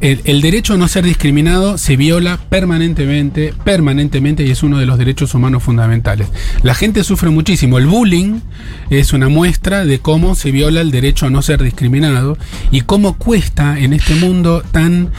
El, 0.00 0.22
el 0.24 0.40
derecho 0.40 0.74
a 0.74 0.76
no 0.78 0.88
ser 0.88 1.04
discriminado 1.04 1.76
se 1.76 1.94
viola 1.96 2.38
permanentemente, 2.48 3.52
permanentemente 3.64 4.46
y 4.46 4.50
es 4.50 4.62
uno 4.62 4.78
de 4.78 4.86
los 4.86 4.96
derechos 4.96 5.34
humanos 5.34 5.62
fundamentales. 5.62 6.28
La 6.62 6.74
gente 6.74 7.04
sufre 7.04 7.28
muchísimo. 7.28 7.76
El 7.76 7.86
bullying 7.86 8.40
es 8.88 9.12
una 9.12 9.28
muestra 9.28 9.84
de 9.84 9.98
cómo 9.98 10.36
se 10.36 10.52
viola 10.52 10.80
el 10.80 10.90
derecho 10.90 11.26
a 11.26 11.30
no 11.30 11.42
ser 11.42 11.62
discriminado 11.62 12.38
y 12.70 12.80
cómo 12.80 13.18
cuesta 13.18 13.78
en 13.78 13.92
este 13.92 14.14
mundo 14.14 14.62
tan 14.72 15.10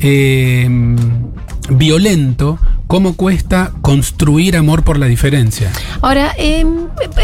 eh, 0.00 0.68
violento, 1.70 2.58
cómo 2.86 3.14
cuesta 3.14 3.72
construir 3.82 4.56
amor 4.56 4.84
por 4.84 4.98
la 4.98 5.06
diferencia. 5.06 5.70
Ahora, 6.00 6.34
eh, 6.38 6.64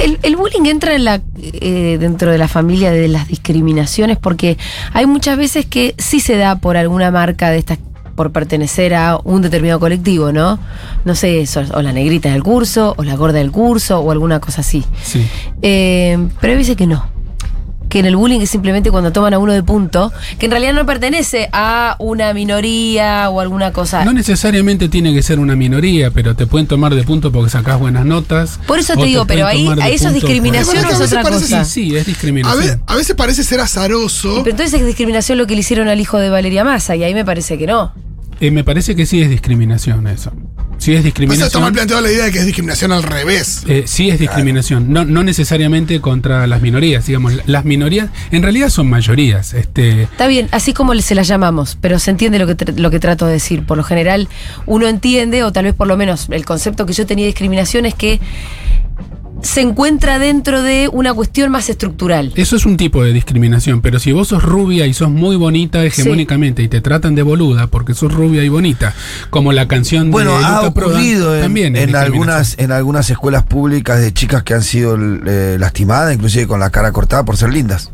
el, 0.03 0.19
el 0.23 0.37
bullying 0.37 0.67
entra 0.67 0.95
en 0.95 1.05
la, 1.05 1.21
eh, 1.37 1.97
dentro 2.01 2.31
de 2.31 2.39
la 2.39 2.49
familia 2.49 2.91
de 2.91 3.09
las 3.09 3.29
discriminaciones 3.29 4.19
porque 4.19 4.59
hay 4.93 5.07
muchas 5.07 5.37
veces 5.37 5.67
que 5.67 5.95
sí 5.99 6.21
se 6.21 6.37
da 6.37 6.57
por 6.57 6.77
alguna 6.77 7.11
marca 7.11 7.51
de 7.51 7.59
estas 7.59 7.79
por 8.21 8.33
pertenecer 8.33 8.93
a 8.93 9.19
un 9.25 9.41
determinado 9.41 9.81
colectivo, 9.81 10.31
¿no? 10.31 10.59
No 11.07 11.15
sé, 11.15 11.43
o 11.73 11.81
la 11.81 11.91
negrita 11.91 12.31
del 12.31 12.43
curso, 12.43 12.93
o 12.99 13.03
la 13.03 13.17
gorda 13.17 13.39
del 13.39 13.51
curso, 13.51 13.99
o 14.01 14.11
alguna 14.11 14.41
cosa 14.41 14.61
así. 14.61 14.85
Sí. 15.03 15.27
Eh, 15.63 16.19
pero 16.39 16.55
veces 16.55 16.77
que 16.77 16.87
no. 16.87 17.07
Que 17.91 17.99
en 17.99 18.07
el 18.07 18.17
bullying 18.17 18.41
es 18.41 18.49
simplemente 18.49 18.91
cuando 18.91 19.13
toman 19.13 19.35
a 19.35 19.39
uno 19.39 19.53
de 19.53 19.63
punto, 19.63 20.13
que 20.39 20.47
en 20.47 20.53
realidad 20.53 20.73
no 20.73 20.87
pertenece 20.87 21.51
a 21.53 21.97
una 21.99 22.33
minoría 22.33 23.29
o 23.29 23.41
alguna 23.41 23.73
cosa. 23.73 24.05
No 24.05 24.13
necesariamente 24.13 24.89
tiene 24.89 25.13
que 25.13 25.23
ser 25.23 25.39
una 25.41 25.57
minoría, 25.57 26.11
pero 26.11 26.35
te 26.37 26.47
pueden 26.47 26.67
tomar 26.69 26.95
de 26.95 27.03
punto 27.03 27.33
porque 27.33 27.51
sacás 27.51 27.79
buenas 27.79 28.07
notas. 28.07 28.61
Por 28.67 28.79
eso 28.79 28.95
te 28.97 29.05
digo, 29.05 29.27
pero 29.27 29.47
ahí- 29.47 29.69
ahí 29.83 29.95
eso 29.95 30.09
es 30.09 30.15
discriminación 30.15 30.85
o 30.87 30.89
es 30.89 31.01
otra 31.01 31.23
cosa. 31.25 31.65
Sí, 31.65 31.91
sí, 31.91 31.97
es 31.97 32.03
A, 32.03 32.05
discriminación. 32.07 32.65
ve- 32.65 32.81
a 32.87 32.95
veces 32.95 33.15
parece 33.17 33.43
ser 33.43 33.61
azaroso. 33.61 34.37
Pero 34.45 34.51
entonces 34.53 34.81
es 34.81 34.87
discriminación 34.87 35.37
lo 35.37 35.47
que 35.49 35.55
le 35.55 35.61
hicieron 35.61 35.89
al 35.89 36.01
hijo 36.01 36.19
de 36.19 36.31
Valeria 36.31 36.63
Massa, 36.65 36.95
y 36.95 37.03
ahí 37.03 37.13
me 37.13 37.25
parece 37.25 37.59
que 37.59 37.67
no. 37.67 37.93
Eh, 38.41 38.51
me 38.53 38.63
parece 38.65 38.95
que 38.95 39.05
sí 39.05 39.21
es 39.21 39.29
discriminación 39.29 40.07
eso. 40.07 40.33
Sí 40.81 40.95
es 40.95 41.03
Pasa, 41.03 41.09
está 41.09 41.61
mal 41.61 41.73
discriminación. 41.73 41.73
planteado 41.75 42.03
la 42.03 42.11
idea 42.11 42.25
de 42.25 42.33
que 42.33 42.39
es 42.39 42.47
discriminación 42.47 42.91
al 42.91 43.03
revés. 43.03 43.65
Eh, 43.69 43.85
sí 43.87 44.09
es 44.09 44.19
discriminación, 44.19 44.91
no, 44.91 45.05
no 45.05 45.23
necesariamente 45.23 46.01
contra 46.01 46.47
las 46.47 46.63
minorías, 46.63 47.05
digamos, 47.07 47.35
las 47.47 47.67
minorías 47.67 48.09
en 48.31 48.43
realidad 48.43 48.71
son 48.71 48.89
mayorías. 48.89 49.53
Este, 49.53 50.05
Está 50.05 50.27
bien, 50.27 50.49
así 50.53 50.73
como 50.73 50.95
se 51.01 51.15
las 51.15 51.29
llamamos, 51.29 51.77
pero 51.81 51.99
se 51.99 52.11
entiende 52.11 52.39
lo 52.39 52.47
que, 52.47 52.73
lo 52.73 52.91
que 52.91 52.99
trato 52.99 53.27
de 53.27 53.35
decir. 53.35 53.65
Por 53.67 53.77
lo 53.77 53.85
general, 53.85 54.29
uno 54.65 54.89
entiende, 54.89 55.45
o 55.45 55.53
tal 55.53 55.67
vez 55.67 55.75
por 55.75 55.87
lo 55.87 55.99
menos 55.99 56.29
el 56.31 56.47
concepto 56.47 56.87
que 56.87 56.95
yo 56.95 57.05
tenía 57.05 57.25
de 57.25 57.29
discriminación 57.33 57.85
es 57.85 57.95
que 57.95 58.19
se 59.43 59.61
encuentra 59.63 60.19
dentro 60.19 60.63
de 60.63 60.89
una 60.93 61.15
cuestión 61.15 61.51
más 61.51 61.69
estructural. 61.71 62.33
eso 62.37 62.57
es 62.57 62.67
un 62.67 62.77
tipo 62.77 63.03
de 63.03 63.13
discriminación, 63.13 63.81
pero 63.81 63.99
si 63.99 64.13
vos 64.13 64.29
sos 64.29 64.43
rubia 64.43 64.87
y 64.87 64.95
sos 64.95 65.11
muy 65.11 65.37
bonita 65.37 65.85
hegemónicamente 65.85 66.63
y 66.63 66.69
te 66.69 66.81
tratan 66.81 67.15
de 67.15 67.23
boluda 67.23 67.67
porque 67.69 67.95
sos 67.95 68.13
rubia 68.13 68.45
y 68.45 68.49
bonita, 68.49 68.95
como 69.31 69.53
la 69.53 69.67
canción 69.69 70.11
Bueno, 70.11 70.39
de 70.39 70.45
ha 70.45 70.57
Luca 70.63 70.75
Prodan, 70.75 70.93
ocurrido 70.97 71.35
en, 71.37 71.43
también 71.43 71.77
en 71.77 71.97
algunas, 71.97 72.57
en 72.59 72.73
algunas 72.73 73.09
escuelas 73.11 73.45
públicas 73.45 74.01
de 74.01 74.13
chicas 74.13 74.43
que 74.43 74.55
han 74.55 74.63
sido 74.63 74.97
eh, 75.27 75.57
lastimadas, 75.59 76.15
inclusive 76.15 76.47
con 76.47 76.61
la 76.61 76.71
cara 76.71 76.93
cortada 76.93 77.25
por 77.25 77.37
ser 77.37 77.53
lindas. 77.53 77.91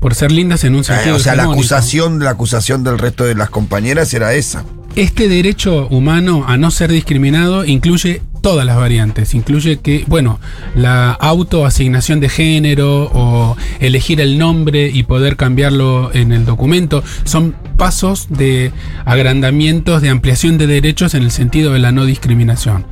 por 0.00 0.14
ser 0.14 0.30
lindas 0.30 0.62
en 0.64 0.74
un 0.74 0.80
Eh, 0.82 0.84
sentido 0.84 1.16
o 1.16 1.18
sea, 1.18 1.34
la 1.34 1.44
acusación, 1.44 2.20
la 2.20 2.30
acusación 2.30 2.84
del 2.84 2.98
resto 2.98 3.24
de 3.24 3.34
las 3.34 3.50
compañeras 3.50 4.14
era 4.14 4.32
esa. 4.34 4.64
Este 4.96 5.28
derecho 5.28 5.86
humano 5.88 6.44
a 6.48 6.56
no 6.56 6.70
ser 6.70 6.90
discriminado 6.90 7.64
incluye 7.64 8.22
todas 8.40 8.64
las 8.66 8.76
variantes, 8.76 9.34
incluye 9.34 9.78
que, 9.78 10.04
bueno, 10.06 10.40
la 10.74 11.12
autoasignación 11.12 12.20
de 12.20 12.28
género 12.28 13.10
o 13.12 13.56
elegir 13.80 14.20
el 14.20 14.38
nombre 14.38 14.90
y 14.92 15.02
poder 15.02 15.36
cambiarlo 15.36 16.10
en 16.14 16.32
el 16.32 16.44
documento, 16.44 17.02
son 17.24 17.54
pasos 17.78 18.26
de 18.28 18.72
agrandamientos, 19.06 20.02
de 20.02 20.10
ampliación 20.10 20.58
de 20.58 20.66
derechos 20.66 21.14
en 21.14 21.22
el 21.22 21.30
sentido 21.30 21.72
de 21.72 21.78
la 21.78 21.92
no 21.92 22.04
discriminación, 22.04 22.84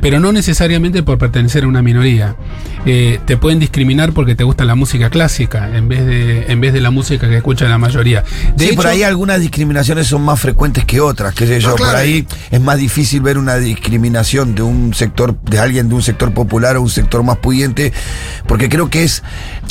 pero 0.00 0.20
no 0.20 0.30
necesariamente 0.30 1.02
por 1.02 1.18
pertenecer 1.18 1.64
a 1.64 1.66
una 1.66 1.82
minoría. 1.82 2.36
Eh, 2.84 3.18
te 3.24 3.36
pueden 3.36 3.58
discriminar 3.58 4.12
porque 4.12 4.36
te 4.36 4.44
gusta 4.44 4.64
la 4.64 4.76
música 4.76 5.10
clásica 5.10 5.76
en 5.76 5.88
vez 5.88 6.06
de, 6.06 6.52
en 6.52 6.60
vez 6.60 6.72
de 6.72 6.80
la 6.80 6.90
música 6.92 7.28
que 7.28 7.38
escucha 7.38 7.66
la 7.66 7.78
mayoría. 7.78 8.22
De 8.56 8.68
sí, 8.68 8.76
por 8.76 8.86
ahí 8.86 9.02
algunas 9.02 9.40
discriminaciones 9.40 10.06
son 10.06 10.22
más 10.22 10.38
frecuentes 10.38 10.84
que 10.84 11.00
otras, 11.00 11.34
qué 11.34 11.46
sé 11.46 11.58
yo. 11.58 11.70
No, 11.70 11.74
claro. 11.74 11.92
Por 11.92 12.00
ahí 12.00 12.26
es 12.50 12.60
más 12.60 12.78
difícil 12.78 13.22
ver 13.22 13.38
una 13.38 13.56
discriminación 13.56 14.54
de 14.54 14.62
un 14.62 14.94
sector, 14.94 15.40
de 15.40 15.58
alguien 15.58 15.88
de 15.88 15.96
un 15.96 16.02
sector 16.02 16.32
popular 16.32 16.76
o 16.76 16.82
un 16.82 16.90
sector 16.90 17.24
más 17.24 17.38
pudiente, 17.38 17.92
porque 18.46 18.68
creo 18.68 18.90
que 18.90 19.02
es 19.02 19.22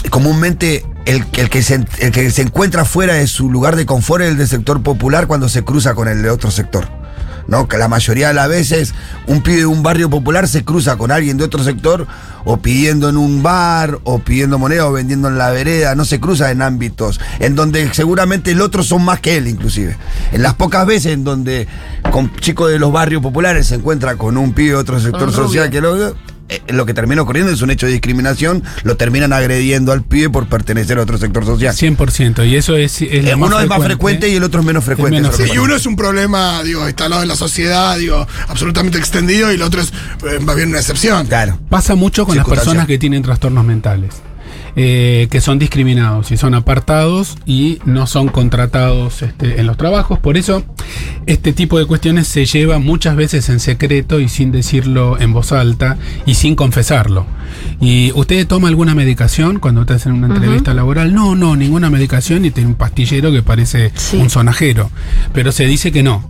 comúnmente 0.10 0.84
el, 1.06 1.26
el 1.34 1.50
que 1.50 1.62
se, 1.62 1.86
el 2.00 2.12
que 2.12 2.30
se 2.32 2.42
encuentra 2.42 2.86
fuera 2.86 3.14
de 3.14 3.28
su 3.28 3.50
lugar 3.50 3.76
de 3.76 3.86
confort 3.86 4.24
es 4.24 4.32
el 4.32 4.38
del 4.38 4.48
sector 4.48 4.84
popular 4.84 5.28
cuando 5.28 5.50
se 5.50 5.64
cruza 5.64 5.94
con 5.96 6.08
el 6.08 6.22
de 6.22 6.30
otro 6.30 6.52
sector. 6.52 6.88
¿no? 7.48 7.68
Que 7.68 7.78
la 7.78 7.88
mayoría 7.88 8.30
de 8.30 8.34
las 8.34 8.50
veces 8.50 8.94
un 9.28 9.42
pibe 9.42 9.58
de 9.58 9.66
un 9.66 9.84
barrio 9.84 10.10
popular 10.10 10.48
se 10.48 10.64
cruza 10.64 10.98
con 10.98 11.12
alguien 11.12 11.38
de 11.38 11.44
otro 11.44 11.64
sector 11.64 12.08
o 12.44 12.58
pidiendo 12.58 13.10
en 13.10 13.18
un 13.18 13.44
bar 13.44 14.00
o 14.04 14.20
pidiendo 14.20 14.58
moneda 14.58 14.88
o 14.88 14.92
vendiendo 14.92 15.28
en 15.28 15.38
la 15.38 15.52
vereda, 15.52 15.96
no 15.96 16.06
se 16.06 16.20
cruza 16.20 16.52
en 16.52 16.62
ámbitos 16.62 17.20
en 17.40 17.56
donde 17.56 17.94
seguramente 17.94 18.52
el 18.52 18.62
otro 18.62 18.84
son 18.84 19.04
más 19.04 19.20
que 19.20 19.38
él 19.38 19.48
inclusive. 19.48 19.98
En 20.32 20.42
las 20.42 20.54
pocas 20.56 20.86
veces 20.86 21.14
en 21.14 21.24
donde 21.24 21.68
con 22.12 22.36
chicos 22.38 22.72
de 22.72 22.80
los 22.80 22.92
barrios 22.92 23.22
populares 23.22 23.68
se 23.68 23.76
encuentra 23.76 24.16
con 24.16 24.38
un 24.38 24.54
pibe 24.54 24.70
de 24.70 24.76
otro 24.76 25.00
sector 25.00 25.32
social 25.32 25.70
que 25.70 25.82
lo 25.82 26.16
eh, 26.48 26.62
lo 26.68 26.86
que 26.86 26.94
termina 26.94 27.22
ocurriendo 27.24 27.52
es 27.52 27.62
un 27.62 27.72
hecho 27.72 27.88
de 27.88 27.94
discriminación, 27.94 28.64
lo 28.84 28.98
terminan 28.98 29.34
agrediendo 29.34 29.92
al 29.92 30.04
pibe 30.04 30.30
por 30.30 30.48
pertenecer 30.48 31.00
a 31.00 31.02
otro 31.02 31.18
sector 31.18 31.46
social. 31.46 31.74
100%, 31.74 32.48
y 32.48 32.56
eso 32.56 32.76
es, 32.76 33.02
es 33.02 33.26
Eh, 33.26 33.36
uno 33.36 33.60
es 33.60 33.68
más 33.68 33.84
frecuente 33.84 34.30
y 34.30 34.36
el 34.36 34.44
otro 34.44 34.60
es 34.60 34.66
menos 34.66 34.84
frecuente. 34.84 35.22
menos 35.22 35.40
es 35.40 35.50
Sí, 35.50 35.56
lo 35.56 35.56
y 35.56 35.58
uno 35.58 35.76
es 35.76 35.86
un 35.86 35.96
problema, 35.96 36.62
digo, 36.64 36.86
instalado 36.86 37.24
en 37.24 37.28
la 37.28 37.36
sociedad, 37.36 37.98
digo, 37.98 38.28
absolutamente 38.48 38.98
extendido, 38.98 39.52
y 39.52 39.56
el 39.56 39.62
otro 39.64 39.82
es 39.82 39.92
eh, 40.30 40.40
más 40.40 40.56
bien 40.56 40.70
una 40.70 40.80
excepción. 40.80 41.26
Claro. 41.28 41.60
Pasa 41.70 41.96
mucho 41.96 42.26
con 42.26 42.38
las 42.38 42.48
personas 42.48 42.86
que 42.86 42.98
tienen 42.98 43.24
trastornos 43.24 43.66
mentales, 43.66 44.14
eh, 44.76 45.28
que 45.32 45.42
son 45.42 45.58
discriminados 45.60 46.32
y 46.32 46.38
son 46.38 46.54
apartados 46.54 47.38
y 47.46 47.80
no 47.86 48.08
son 48.08 48.28
contratados 48.28 49.22
este, 49.22 49.60
en 49.60 49.68
los 49.68 49.78
trabajos. 49.78 50.20
Por 50.20 50.38
eso, 50.38 50.64
este 51.26 51.54
tipo 51.54 51.80
de 51.80 51.86
cuestiones 51.86 52.28
se 52.28 52.46
lleva 52.46 52.80
muchas 52.80 53.16
veces 53.16 53.48
en 53.50 53.60
secreto 53.60 54.20
y 54.20 54.28
sin 54.30 54.52
decirlo 54.52 55.20
en 55.20 55.34
voz 55.34 55.52
alta 55.52 55.98
y 56.26 56.36
sin 56.36 56.56
confesarlo. 56.56 57.26
¿Y 57.80 58.12
usted 58.16 58.46
toma 58.48 58.68
alguna 58.68 58.96
medicación 58.96 59.60
cuando 59.60 59.82
usted 59.82 59.96
hace 59.96 60.10
una 60.10 60.28
entrevista 60.28 60.74
laboral? 60.74 61.14
No, 61.14 61.36
no, 61.36 61.56
ninguna 61.56 61.90
medicación 61.90 62.46
y 62.46 62.52
tiene 62.52 62.70
un 62.70 62.76
pastillero 62.76 63.32
que 63.32 63.42
parece 63.44 63.92
Sí. 63.96 64.18
un 64.18 64.30
sonajero, 64.30 64.92
pero 65.34 65.52
se 65.52 65.66
dice 65.66 65.92
que 65.92 66.04
no. 66.04 66.30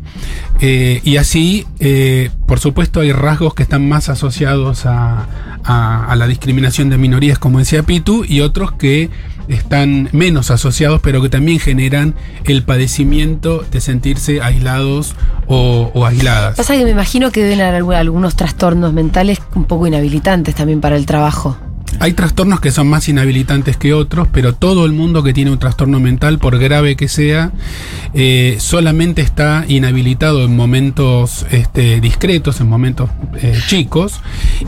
Eh, 0.61 1.01
y 1.03 1.17
así, 1.17 1.65
eh, 1.79 2.29
por 2.47 2.59
supuesto, 2.59 3.01
hay 3.01 3.11
rasgos 3.11 3.53
que 3.53 3.63
están 3.63 3.87
más 3.89 4.07
asociados 4.09 4.85
a, 4.85 5.27
a- 5.63 6.15
la 6.15 6.27
discriminación 6.27 6.89
de 6.89 6.97
minorías, 6.97 7.39
como 7.39 7.59
decía 7.59 7.83
Pitu, 7.83 8.23
y 8.25 8.39
otros 8.41 8.71
que 8.71 9.09
están 9.49 10.09
menos 10.11 10.49
asociados, 10.49 11.01
pero 11.03 11.21
que 11.21 11.29
también 11.29 11.59
generan 11.59 12.15
el 12.45 12.63
padecimiento 12.63 13.63
de 13.69 13.81
sentirse 13.81 14.41
aislados 14.41 15.15
o, 15.47 15.91
o 15.93 16.05
aisladas. 16.05 16.55
Pasa 16.55 16.75
que 16.75 16.83
me 16.83 16.91
imagino 16.91 17.31
que 17.31 17.43
deben 17.43 17.61
haber 17.61 17.83
algu- 17.83 17.95
algunos 17.95 18.35
trastornos 18.35 18.93
mentales 18.93 19.39
un 19.53 19.65
poco 19.65 19.85
inhabilitantes 19.87 20.55
también 20.55 20.81
para 20.81 20.95
el 20.95 21.05
trabajo. 21.05 21.57
Hay 21.99 22.13
trastornos 22.13 22.59
que 22.59 22.71
son 22.71 22.87
más 22.87 23.07
inhabilitantes 23.07 23.77
que 23.77 23.93
otros, 23.93 24.27
pero 24.31 24.53
todo 24.53 24.85
el 24.85 24.91
mundo 24.91 25.23
que 25.23 25.33
tiene 25.33 25.51
un 25.51 25.59
trastorno 25.59 25.99
mental, 25.99 26.39
por 26.39 26.59
grave 26.59 26.95
que 26.95 27.07
sea, 27.07 27.51
eh, 28.13 28.57
solamente 28.59 29.21
está 29.21 29.65
inhabilitado 29.67 30.43
en 30.43 30.55
momentos 30.55 31.45
este, 31.51 32.01
discretos, 32.01 32.59
en 32.61 32.69
momentos 32.69 33.09
eh, 33.41 33.57
chicos, 33.67 34.21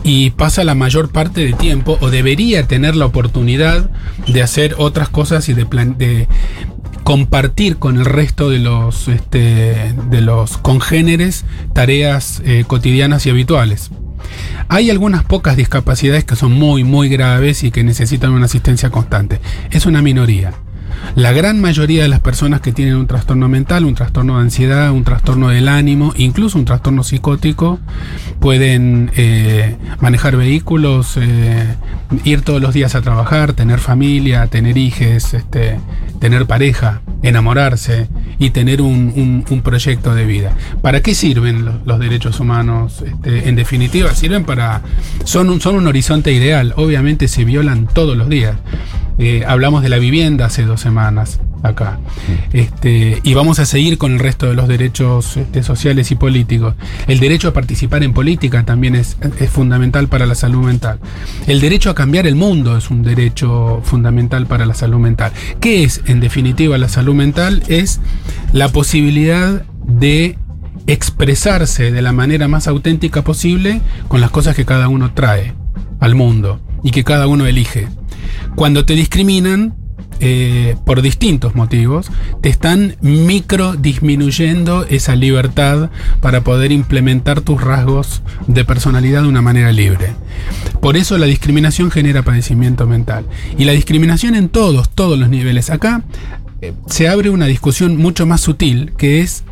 y 0.04 0.30
pasa 0.30 0.64
la 0.64 0.74
mayor 0.74 1.10
parte 1.10 1.42
del 1.42 1.56
tiempo, 1.56 1.98
o 2.00 2.10
debería 2.10 2.66
tener 2.66 2.96
la 2.96 3.06
oportunidad 3.06 3.90
de 4.26 4.42
hacer 4.42 4.74
otras 4.78 5.08
cosas 5.08 5.48
y 5.48 5.54
de, 5.54 5.66
plan- 5.66 5.96
de 5.98 6.26
compartir 7.04 7.76
con 7.76 7.98
el 7.98 8.04
resto 8.04 8.50
de 8.50 8.58
los, 8.58 9.06
este, 9.08 9.94
de 10.10 10.20
los 10.20 10.58
congéneres 10.58 11.44
tareas 11.72 12.42
eh, 12.44 12.64
cotidianas 12.66 13.26
y 13.26 13.30
habituales. 13.30 13.90
Hay 14.68 14.90
algunas 14.90 15.24
pocas 15.24 15.56
discapacidades 15.56 16.24
que 16.24 16.36
son 16.36 16.52
muy, 16.52 16.84
muy 16.84 17.08
graves 17.08 17.64
y 17.64 17.70
que 17.70 17.84
necesitan 17.84 18.32
una 18.32 18.46
asistencia 18.46 18.90
constante. 18.90 19.40
Es 19.70 19.86
una 19.86 20.02
minoría. 20.02 20.52
La 21.14 21.32
gran 21.32 21.60
mayoría 21.60 22.02
de 22.02 22.08
las 22.08 22.20
personas 22.20 22.60
que 22.60 22.72
tienen 22.72 22.96
un 22.96 23.06
trastorno 23.06 23.48
mental, 23.48 23.84
un 23.84 23.94
trastorno 23.94 24.36
de 24.36 24.42
ansiedad, 24.42 24.90
un 24.92 25.04
trastorno 25.04 25.48
del 25.48 25.68
ánimo, 25.68 26.12
incluso 26.16 26.58
un 26.58 26.64
trastorno 26.64 27.02
psicótico, 27.02 27.78
pueden 28.40 29.10
eh, 29.16 29.76
manejar 30.00 30.36
vehículos, 30.36 31.16
eh, 31.16 31.74
ir 32.24 32.42
todos 32.42 32.60
los 32.60 32.74
días 32.74 32.94
a 32.94 33.02
trabajar, 33.02 33.52
tener 33.52 33.80
familia, 33.80 34.46
tener 34.46 34.76
hijos, 34.76 35.34
este, 35.34 35.78
tener 36.20 36.46
pareja, 36.46 37.00
enamorarse 37.22 38.08
y 38.38 38.50
tener 38.50 38.80
un, 38.82 39.44
un- 39.48 39.62
proyecto 39.62 40.14
de 40.14 40.24
vida. 40.24 40.56
¿Para 40.82 41.00
qué 41.02 41.14
sirven 41.14 41.64
los, 41.64 41.74
los 41.84 41.98
derechos 41.98 42.38
humanos? 42.40 43.02
Este, 43.04 43.48
en 43.48 43.56
definitiva, 43.56 44.14
sirven 44.14 44.44
para... 44.44 44.82
Son 45.24 45.50
un, 45.50 45.60
son 45.60 45.74
un 45.76 45.86
horizonte 45.86 46.32
ideal, 46.32 46.72
obviamente 46.76 47.28
se 47.28 47.44
violan 47.44 47.86
todos 47.92 48.16
los 48.16 48.28
días. 48.28 48.56
Eh, 49.18 49.44
hablamos 49.46 49.82
de 49.82 49.88
la 49.88 49.98
vivienda 49.98 50.46
hace 50.46 50.62
dos 50.64 50.80
semanas 50.80 51.40
acá. 51.62 51.98
Este, 52.52 53.20
y 53.22 53.34
vamos 53.34 53.58
a 53.58 53.66
seguir 53.66 53.98
con 53.98 54.12
el 54.12 54.18
resto 54.18 54.46
de 54.46 54.54
los 54.54 54.68
derechos 54.68 55.36
este, 55.36 55.62
sociales 55.62 56.10
y 56.10 56.16
políticos. 56.16 56.74
El 57.06 57.20
derecho 57.20 57.48
a 57.48 57.52
participar 57.52 58.02
en 58.02 58.12
política 58.12 58.64
también 58.64 58.94
es, 58.94 59.16
es 59.38 59.50
fundamental 59.50 60.08
para 60.08 60.26
la 60.26 60.34
salud 60.34 60.64
mental. 60.64 60.98
El 61.46 61.60
derecho 61.60 61.90
a 61.90 61.94
cambiar 61.94 62.26
el 62.26 62.34
mundo 62.34 62.76
es 62.76 62.90
un 62.90 63.02
derecho 63.02 63.80
fundamental 63.84 64.46
para 64.46 64.66
la 64.66 64.74
salud 64.74 64.98
mental. 64.98 65.32
¿Qué 65.60 65.84
es, 65.84 66.02
en 66.06 66.20
definitiva, 66.20 66.78
la 66.78 66.88
salud 66.88 67.14
mental? 67.14 67.62
Es 67.68 68.00
la 68.52 68.68
posibilidad 68.68 69.62
de 69.86 70.38
expresarse 70.86 71.92
de 71.92 72.02
la 72.02 72.12
manera 72.12 72.48
más 72.48 72.66
auténtica 72.66 73.22
posible 73.22 73.82
con 74.08 74.20
las 74.20 74.30
cosas 74.30 74.56
que 74.56 74.64
cada 74.64 74.88
uno 74.88 75.12
trae 75.12 75.52
al 76.00 76.14
mundo 76.14 76.60
y 76.82 76.90
que 76.90 77.04
cada 77.04 77.26
uno 77.26 77.46
elige. 77.46 77.88
Cuando 78.54 78.84
te 78.84 78.94
discriminan, 78.94 79.77
eh, 80.20 80.76
por 80.84 81.02
distintos 81.02 81.54
motivos, 81.54 82.10
te 82.42 82.48
están 82.48 82.96
micro 83.00 83.74
disminuyendo 83.74 84.84
esa 84.88 85.16
libertad 85.16 85.90
para 86.20 86.42
poder 86.42 86.72
implementar 86.72 87.40
tus 87.40 87.60
rasgos 87.62 88.22
de 88.46 88.64
personalidad 88.64 89.22
de 89.22 89.28
una 89.28 89.42
manera 89.42 89.72
libre. 89.72 90.12
Por 90.80 90.96
eso 90.96 91.18
la 91.18 91.26
discriminación 91.26 91.90
genera 91.90 92.22
padecimiento 92.22 92.86
mental. 92.86 93.24
Y 93.56 93.64
la 93.64 93.72
discriminación 93.72 94.34
en 94.34 94.48
todos, 94.48 94.90
todos 94.90 95.18
los 95.18 95.28
niveles. 95.28 95.70
Acá 95.70 96.02
eh, 96.60 96.72
se 96.86 97.08
abre 97.08 97.30
una 97.30 97.46
discusión 97.46 97.96
mucho 97.96 98.26
más 98.26 98.40
sutil, 98.40 98.92
que 98.96 99.20
es 99.20 99.44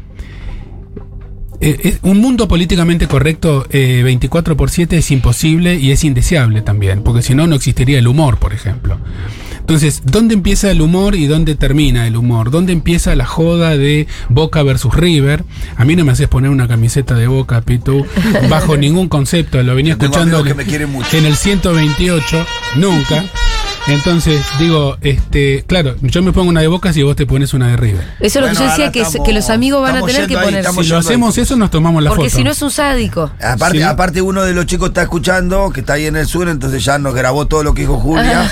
eh, 1.61 1.81
eh, 1.85 1.99
un 2.03 2.21
mundo 2.21 2.49
políticamente 2.49 3.07
correcto 3.07 3.67
eh, 3.71 4.03
24 4.05 4.57
por 4.57 4.71
7 4.71 4.99
es 4.99 5.11
imposible 5.11 5.77
y 5.77 5.91
es 5.91 6.05
indeseable 6.05 6.63
también, 6.63 7.03
porque 7.03 7.23
si 7.23 7.35
no, 7.35 7.47
no 7.47 7.55
existiría 7.55 7.99
el 7.99 8.07
humor, 8.07 8.39
por 8.39 8.53
ejemplo. 8.53 8.99
Entonces, 9.59 10.03
¿dónde 10.05 10.35
empieza 10.35 10.71
el 10.71 10.81
humor 10.81 11.17
y 11.17 11.27
dónde 11.27 11.57
termina 11.57 12.07
el 12.07 12.17
humor? 12.17 12.53
¿Dónde 12.53 12.73
empieza 12.73 13.17
la 13.17 13.27
joda 13.27 13.77
de 13.77 14.07
Boca 14.29 14.63
versus 14.63 14.95
River? 14.95 15.45
A 15.77 15.85
mí 15.85 15.97
no 15.97 16.05
me 16.05 16.13
haces 16.13 16.29
poner 16.29 16.51
una 16.51 16.69
camiseta 16.69 17.15
de 17.17 17.27
Boca, 17.27 17.61
Pitu, 17.63 18.07
bajo 18.49 18.77
ningún 18.77 19.09
concepto. 19.09 19.61
Lo 19.65 19.75
venía 19.75 19.95
escuchando 19.95 20.45
que 20.45 20.55
me 20.55 20.63
en 20.63 21.27
el 21.27 21.35
128, 21.35 22.47
nunca. 22.77 23.25
Entonces, 23.89 24.41
digo, 24.59 24.97
este, 25.01 25.65
claro, 25.67 25.95
yo 26.03 26.21
me 26.23 26.33
pongo 26.33 26.49
una 26.51 26.61
de 26.61 26.67
Boca 26.67 26.91
y 26.95 27.03
vos 27.03 27.15
te 27.15 27.25
pones 27.27 27.55
una 27.55 27.69
de 27.69 27.77
River. 27.77 28.03
Eso 28.21 28.41
es 28.41 28.45
lo 28.45 28.51
que 28.51 28.55
yo 28.57 28.65
decía, 28.69 28.91
que, 28.91 29.01
estamos- 29.03 29.27
que 29.27 29.33
los 29.33 29.49
amigos 29.51 29.81
van 29.83 29.97
a 29.97 30.03
tener 30.05 30.27
que 30.27 30.37
ahí, 30.37 30.49
Si 30.83 30.89
lo 30.89 30.97
ahí. 30.97 31.01
hacemos 31.01 31.39
eso, 31.39 31.57
nos 31.57 31.71
tomamos 31.71 32.03
la 32.03 32.11
Porque 32.11 32.25
foto. 32.25 32.37
si 32.39 32.45
no 32.45 32.51
es 32.51 32.61
un 32.63 32.71
sádico. 32.73 33.31
Aparte, 33.41 33.79
Sí. 33.79 33.83
aparte 33.85 34.23
uno 34.23 34.43
de 34.43 34.55
los 34.55 34.67
chicos 34.67 34.89
está 34.89 35.03
escuchando, 35.03 35.71
que 35.71 35.81
está 35.81 35.93
ahí 35.95 36.07
en 36.07 36.17
el 36.17 36.27
sur, 36.27 36.49
entonces 36.49 36.85
ya 36.85 36.99
nos 36.99 37.15
grabó 37.15 37.47
todo 37.47 37.63
lo 37.63 37.75
que 37.75 37.83
dijo 37.83 37.99
Julia. 37.99 38.51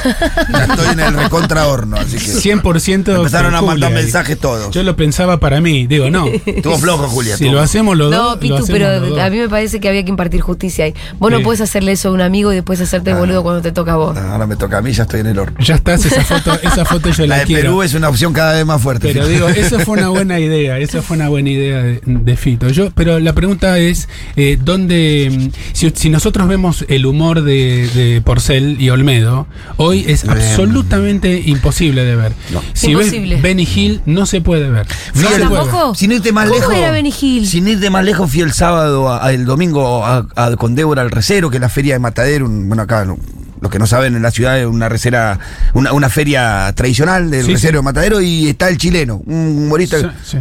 ya 0.52 0.64
estoy 0.64 0.86
en 0.92 1.00
el 1.00 1.14
recontra 1.14 1.66
horno, 1.66 1.96
así 1.96 2.16
que 2.16 2.30
100% 2.32 3.16
empezaron 3.16 3.54
a 3.56 3.60
mandar 3.62 3.90
Julia 3.90 4.02
mensajes 4.04 4.38
todos. 4.38 4.70
Yo 4.72 4.82
lo 4.84 4.94
pensaba 4.94 5.40
para 5.40 5.60
mí, 5.60 5.86
digo, 5.88 6.10
no. 6.10 6.26
Estuvo 6.46 6.78
flojo, 6.78 7.08
Julia. 7.08 7.36
Si 7.36 7.48
lo 7.48 7.60
hacemos 7.60 7.96
los 7.96 8.10
dos. 8.12 8.34
No, 8.34 8.38
Pitu, 8.38 8.64
pero 8.68 9.00
los 9.00 9.10
dos. 9.10 9.18
a 9.18 9.30
mí 9.30 9.38
me 9.38 9.48
parece 9.48 9.80
que 9.80 9.88
había 9.88 10.04
que 10.04 10.10
impartir 10.10 10.40
justicia 10.42 10.84
ahí. 10.84 10.94
Vos 11.18 11.30
no 11.32 11.40
puedes 11.40 11.60
hacerle 11.60 11.92
eso 11.92 12.10
a 12.10 12.12
un 12.12 12.20
amigo 12.20 12.52
y 12.52 12.56
después 12.56 12.80
hacerte 12.80 13.10
Ah. 13.12 13.18
boludo 13.18 13.42
cuando 13.42 13.62
te 13.62 13.72
toca 13.72 13.94
a 13.94 13.96
vos. 13.96 14.16
Ahora 14.16 14.46
me 14.46 14.54
toca 14.56 14.78
a 14.78 14.80
mí, 14.82 14.92
ya 14.92 15.02
estoy 15.02 15.23
en 15.24 15.32
el 15.32 15.38
horno. 15.38 15.58
Ya 15.60 15.74
estás, 15.76 16.04
esa 16.04 16.22
foto, 16.24 16.58
esa 16.62 16.84
foto 16.84 17.10
yo 17.10 17.22
la, 17.26 17.36
La 17.36 17.40
de 17.40 17.46
quiero. 17.46 17.62
Perú 17.62 17.82
es 17.82 17.94
una 17.94 18.08
opción 18.08 18.32
cada 18.32 18.52
vez 18.54 18.64
más 18.66 18.80
fuerte. 18.80 19.08
Pero 19.12 19.26
digo, 19.26 19.48
eso 19.48 19.78
fue 19.80 19.98
una 19.98 20.08
buena 20.10 20.38
idea, 20.40 20.78
esa 20.78 21.02
fue 21.02 21.16
una 21.16 21.28
buena 21.28 21.50
idea 21.50 21.82
de, 21.82 22.00
de 22.04 22.36
Fito. 22.36 22.68
Yo, 22.68 22.90
pero 22.94 23.18
la 23.20 23.32
pregunta 23.32 23.78
es, 23.78 24.08
eh, 24.36 24.58
¿dónde, 24.62 25.30
mm, 25.52 25.74
si, 25.74 25.90
si 25.94 26.08
nosotros 26.10 26.46
vemos 26.48 26.84
el 26.88 27.06
humor 27.06 27.42
de, 27.42 27.88
de 27.94 28.20
Porcel 28.22 28.80
y 28.80 28.90
Olmedo, 28.90 29.46
hoy 29.76 30.04
es 30.08 30.24
absolutamente 30.28 31.42
imposible 31.46 32.04
de 32.04 32.16
ver. 32.16 32.32
no. 32.52 32.62
Si 32.72 32.90
Imposible. 32.92 33.34
ves 33.37 33.42
Benny 33.42 33.68
Hill, 33.74 34.00
no 34.06 34.26
se 34.26 34.40
puede 34.40 34.68
ver. 34.70 34.87
No 35.14 35.28
se 35.30 35.46
puede. 35.46 35.94
Sin 35.94 36.12
irte 36.12 36.32
más 36.32 36.48
¿Cómo 36.48 36.60
lejos. 36.60 36.74
era 36.74 36.90
Benny 36.90 37.12
Hill? 37.18 37.46
Sin 37.46 37.66
irte 37.68 37.90
más 37.90 38.04
lejos, 38.04 38.30
fui 38.30 38.40
el 38.40 38.52
sábado, 38.52 39.08
a- 39.08 39.26
a- 39.26 39.32
el 39.32 39.44
domingo, 39.44 40.04
a, 40.04 40.26
a- 40.37 40.56
con 40.56 40.74
Débora 40.74 41.02
al 41.02 41.10
Recero, 41.10 41.50
que 41.50 41.56
es 41.56 41.60
la 41.60 41.68
feria 41.68 41.94
de 41.94 41.98
Matadero. 42.00 42.46
un- 42.46 42.68
bueno, 42.68 42.82
acá, 42.82 43.04
no- 43.04 43.18
los 43.64 43.72
que 43.72 43.79
no 43.81 43.87
saben, 43.88 44.14
en 44.14 44.22
la 44.22 44.31
ciudad 44.31 44.59
es 44.61 44.66
una 44.66 44.88
recera, 44.88 45.38
una, 45.72 45.92
una 45.92 46.09
feria 46.09 46.72
tradicional 46.77 47.31
del 47.31 47.44
Sí, 47.46 47.53
Recero 47.55 47.70
sí. 47.72 47.77
de 47.79 47.83
Matadero, 47.83 48.20
y 48.20 48.48
está 48.50 48.68
el 48.68 48.77
chileno, 48.79 49.22
un 49.27 49.64
humorista 49.64 49.98
Sí, 49.98 50.07
sí. 50.22 50.38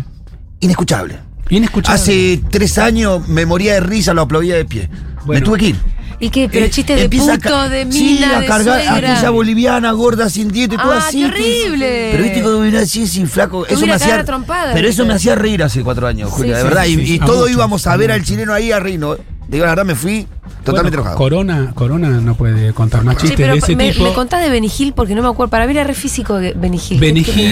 inescuchable. 0.59 1.17
Inescuchable. 1.49 1.99
Hace 2.01 2.41
tres 2.51 2.77
años 2.77 3.27
me 3.27 3.45
moría 3.45 3.73
de 3.73 3.79
risa, 3.81 4.13
lo 4.13 4.21
aplaudía 4.21 4.55
de 4.55 4.65
pie. 4.65 4.89
Bueno. 5.25 5.39
me 5.39 5.45
tuve 5.45 5.57
que 5.57 5.65
ir. 5.67 5.75
¿Y 6.19 6.29
qué? 6.29 6.47
Pero 6.49 6.65
Eh, 6.65 6.69
chistes 6.69 6.95
de 6.97 7.05
a 7.05 7.09
puto, 7.37 7.69
de 7.69 7.91
sí, 7.91 8.03
mina, 8.19 8.37
a 8.37 8.41
de 8.41 8.45
cargar 8.47 8.79
a 8.79 8.95
aquella 8.95 9.29
boliviana 9.29 9.91
gorda 9.91 10.29
sin 10.29 10.49
diente, 10.49 10.77
todo 10.77 10.91
Ah, 10.93 11.03
así. 11.05 11.19
qué 11.19 11.25
horrible. 11.25 12.09
Pero 12.11 12.23
viste 12.23 12.41
cuando 12.41 12.59
mirá 12.61 12.79
así, 12.81 13.07
sin 13.07 13.27
flaco. 13.27 13.65
Te 13.65 13.73
Eso 13.73 13.85
me 13.85 13.93
hacía. 13.93 14.19
a 14.21 14.73
pero 14.73 14.87
eso 14.87 15.05
me 15.05 15.13
hacía 15.13 15.35
reír 15.35 15.63
hace 15.63 15.81
cuatro 15.83 16.07
años, 16.07 16.29
Julia, 16.29 16.55
de 16.55 16.61
sí, 16.61 16.67
verdad. 16.67 16.83
sí, 16.85 16.91
y 17.01 17.05
sí, 17.07 17.15
y 17.15 17.19
a 17.21 17.25
todos 17.25 17.51
íbamos 17.51 17.87
a 17.87 17.93
a 17.93 17.97
ver 17.97 18.11
al 18.11 18.23
chileno 18.23 18.53
ahí 18.53 18.71
a 18.71 18.79
Reino. 18.79 19.17
Digo, 19.47 19.65
la 19.65 19.71
verdad, 19.71 19.85
me 19.85 19.95
fui 19.95 20.25
totalmente 20.63 20.97
Bueno, 20.97 21.11
enojado. 21.11 21.17
Corona, 21.17 21.71
Corona 21.75 22.09
no 22.09 22.35
puede 22.35 22.73
contar 22.73 23.03
más 23.03 23.15
Sí, 23.15 23.21
chistes 23.21 23.37
pero 23.39 23.53
de 23.53 23.59
ese 23.59 23.75
me, 23.75 23.91
tipo. 23.91 24.05
me 24.05 24.13
contás 24.13 24.41
de 24.41 24.49
Benny 24.49 24.71
Hill 24.75 24.93
porque 24.95 25.13
no 25.15 25.21
me 25.21 25.27
acuerdo. 25.27 25.49
Para 25.51 25.65
mí 25.67 25.71
era 25.73 25.83
re 25.83 25.93
físico. 25.93 26.35
Benny 26.55 26.79
Hill, 26.89 27.03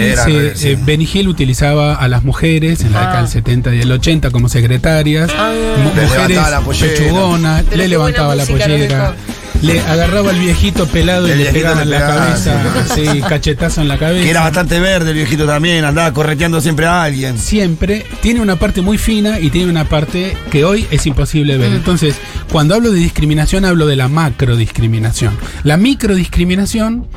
Era, 0.02 0.24
se- 0.24 0.56
sí. 0.56 0.70
eh, 0.70 0.80
Benny 0.82 1.08
Hill 1.12 1.28
utilizaba 1.28 1.96
a 1.96 2.08
las 2.08 2.24
mujeres 2.24 2.82
en 2.82 2.94
la 2.94 3.00
Ah. 3.00 3.02
década 3.02 3.22
del 3.22 3.28
70 3.30 3.76
y 3.76 3.82
el 3.82 3.92
80 3.92 4.32
como 4.32 4.48
secretarias, 4.50 5.30
Ah. 5.38 5.52
mu- 5.78 5.84
Le 5.84 6.02
mujeres 6.02 6.12
levantaba 6.12 6.50
la 6.50 6.62
pollera. 6.62 6.94
pechugonas, 6.94 7.66
le 7.76 7.88
levantaba 7.88 8.36
la 8.36 8.46
pollera, 8.46 9.14
le 9.62 9.80
agarraba 9.88 10.32
al 10.32 10.40
viejito 10.40 10.88
pelado 10.88 11.28
y 11.28 11.36
le 11.36 11.46
pegaba 11.52 11.84
en 11.84 11.90
la 11.90 11.98
pegaba, 11.98 12.26
cabeza, 12.26 12.64
sí, 12.96 13.22
cachetazo 13.22 13.82
en 13.82 13.88
la 13.88 13.98
cabeza. 13.98 14.24
Que 14.24 14.30
era 14.30 14.42
bastante 14.42 14.80
verde 14.80 15.12
el 15.12 15.16
viejito 15.16 15.46
también, 15.46 15.86
andaba 15.86 16.12
correteando 16.14 16.62
siempre 16.62 16.86
a 16.86 17.04
alguien. 17.04 17.38
siempre 17.38 18.06
tiene 18.22 18.42
una 18.42 18.58
parte 18.58 18.82
muy 18.82 18.98
fina 18.98 19.40
y 19.40 19.50
tiene 19.50 19.70
una 19.70 19.86
parte 19.86 20.36
que 20.50 20.66
hoy 20.66 20.88
es 20.92 21.06
imposible 21.06 21.58
ver. 21.58 21.72
Entonces, 21.74 22.16
cuando 22.52 22.76
hablo 22.76 22.92
de 22.92 23.00
discriminación, 23.00 23.66
hablo 23.66 23.88
de 23.88 23.96
la 23.96 24.08
macrodiscriminación. 24.08 25.38
La 25.64 25.78
microdiscriminación 25.78 27.08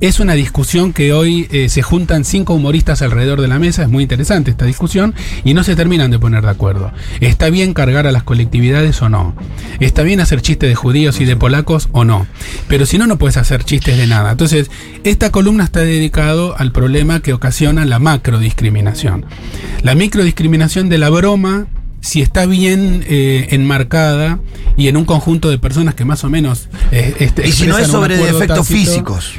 es 0.00 0.20
una 0.20 0.34
discusión 0.34 0.92
que 0.92 1.12
hoy 1.12 1.48
eh, 1.50 1.68
se 1.68 1.82
juntan 1.82 2.24
cinco 2.24 2.54
humoristas 2.54 3.00
alrededor 3.00 3.40
de 3.40 3.48
la 3.48 3.58
mesa, 3.58 3.82
es 3.82 3.88
muy 3.88 4.02
interesante 4.02 4.50
esta 4.50 4.66
discusión, 4.66 5.14
y 5.44 5.54
no 5.54 5.64
se 5.64 5.74
terminan 5.74 6.10
de 6.10 6.18
poner 6.18 6.42
de 6.42 6.50
acuerdo. 6.50 6.92
¿Está 7.20 7.48
bien 7.48 7.72
cargar 7.72 8.06
a 8.06 8.12
las 8.12 8.22
colectividades 8.22 9.00
o 9.00 9.08
no? 9.08 9.34
¿Está 9.80 10.02
bien 10.02 10.20
hacer 10.20 10.42
chistes 10.42 10.68
de 10.68 10.74
judíos 10.74 11.20
y 11.20 11.24
de 11.24 11.36
polacos 11.36 11.88
o 11.92 12.04
no? 12.04 12.26
Pero 12.68 12.84
si 12.84 12.98
no, 12.98 13.06
no 13.06 13.16
puedes 13.16 13.38
hacer 13.38 13.64
chistes 13.64 13.96
de 13.96 14.06
nada. 14.06 14.32
Entonces, 14.32 14.70
esta 15.04 15.30
columna 15.30 15.64
está 15.64 15.80
dedicado 15.80 16.56
al 16.58 16.72
problema 16.72 17.20
que 17.20 17.32
ocasiona 17.32 17.86
la 17.86 17.98
macrodiscriminación. 17.98 19.24
La 19.82 19.94
microdiscriminación 19.94 20.88
de 20.88 20.98
la 20.98 21.08
broma 21.08 21.66
si 22.00 22.22
está 22.22 22.46
bien 22.46 23.04
eh, 23.08 23.48
enmarcada 23.50 24.38
y 24.76 24.86
en 24.86 24.96
un 24.96 25.04
conjunto 25.04 25.50
de 25.50 25.58
personas 25.58 25.94
que 25.94 26.04
más 26.04 26.22
o 26.22 26.30
menos 26.30 26.68
eh, 26.92 27.16
este, 27.18 27.48
Y 27.48 27.52
si 27.52 27.66
no 27.66 27.78
es 27.78 27.88
sobre 27.88 28.16
defectos 28.16 28.58
tácito, 28.58 28.64
físicos. 28.64 29.34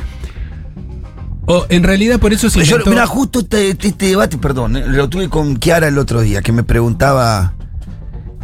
O 1.50 1.66
en 1.70 1.84
realidad 1.84 2.20
por 2.20 2.34
eso 2.34 2.50
se 2.50 2.60
Yo, 2.64 2.76
inventó- 2.76 2.90
mira, 2.90 3.08
justo 3.08 3.40
este, 3.40 3.70
este 3.70 4.06
debate, 4.08 4.38
perdón, 4.38 4.76
eh, 4.76 4.84
lo 4.86 5.08
tuve 5.10 5.30
con 5.30 5.56
Kiara 5.56 5.88
el 5.88 5.98
otro 5.98 6.22
día, 6.22 6.42
que 6.42 6.52
me 6.52 6.64
preguntaba 6.64 7.54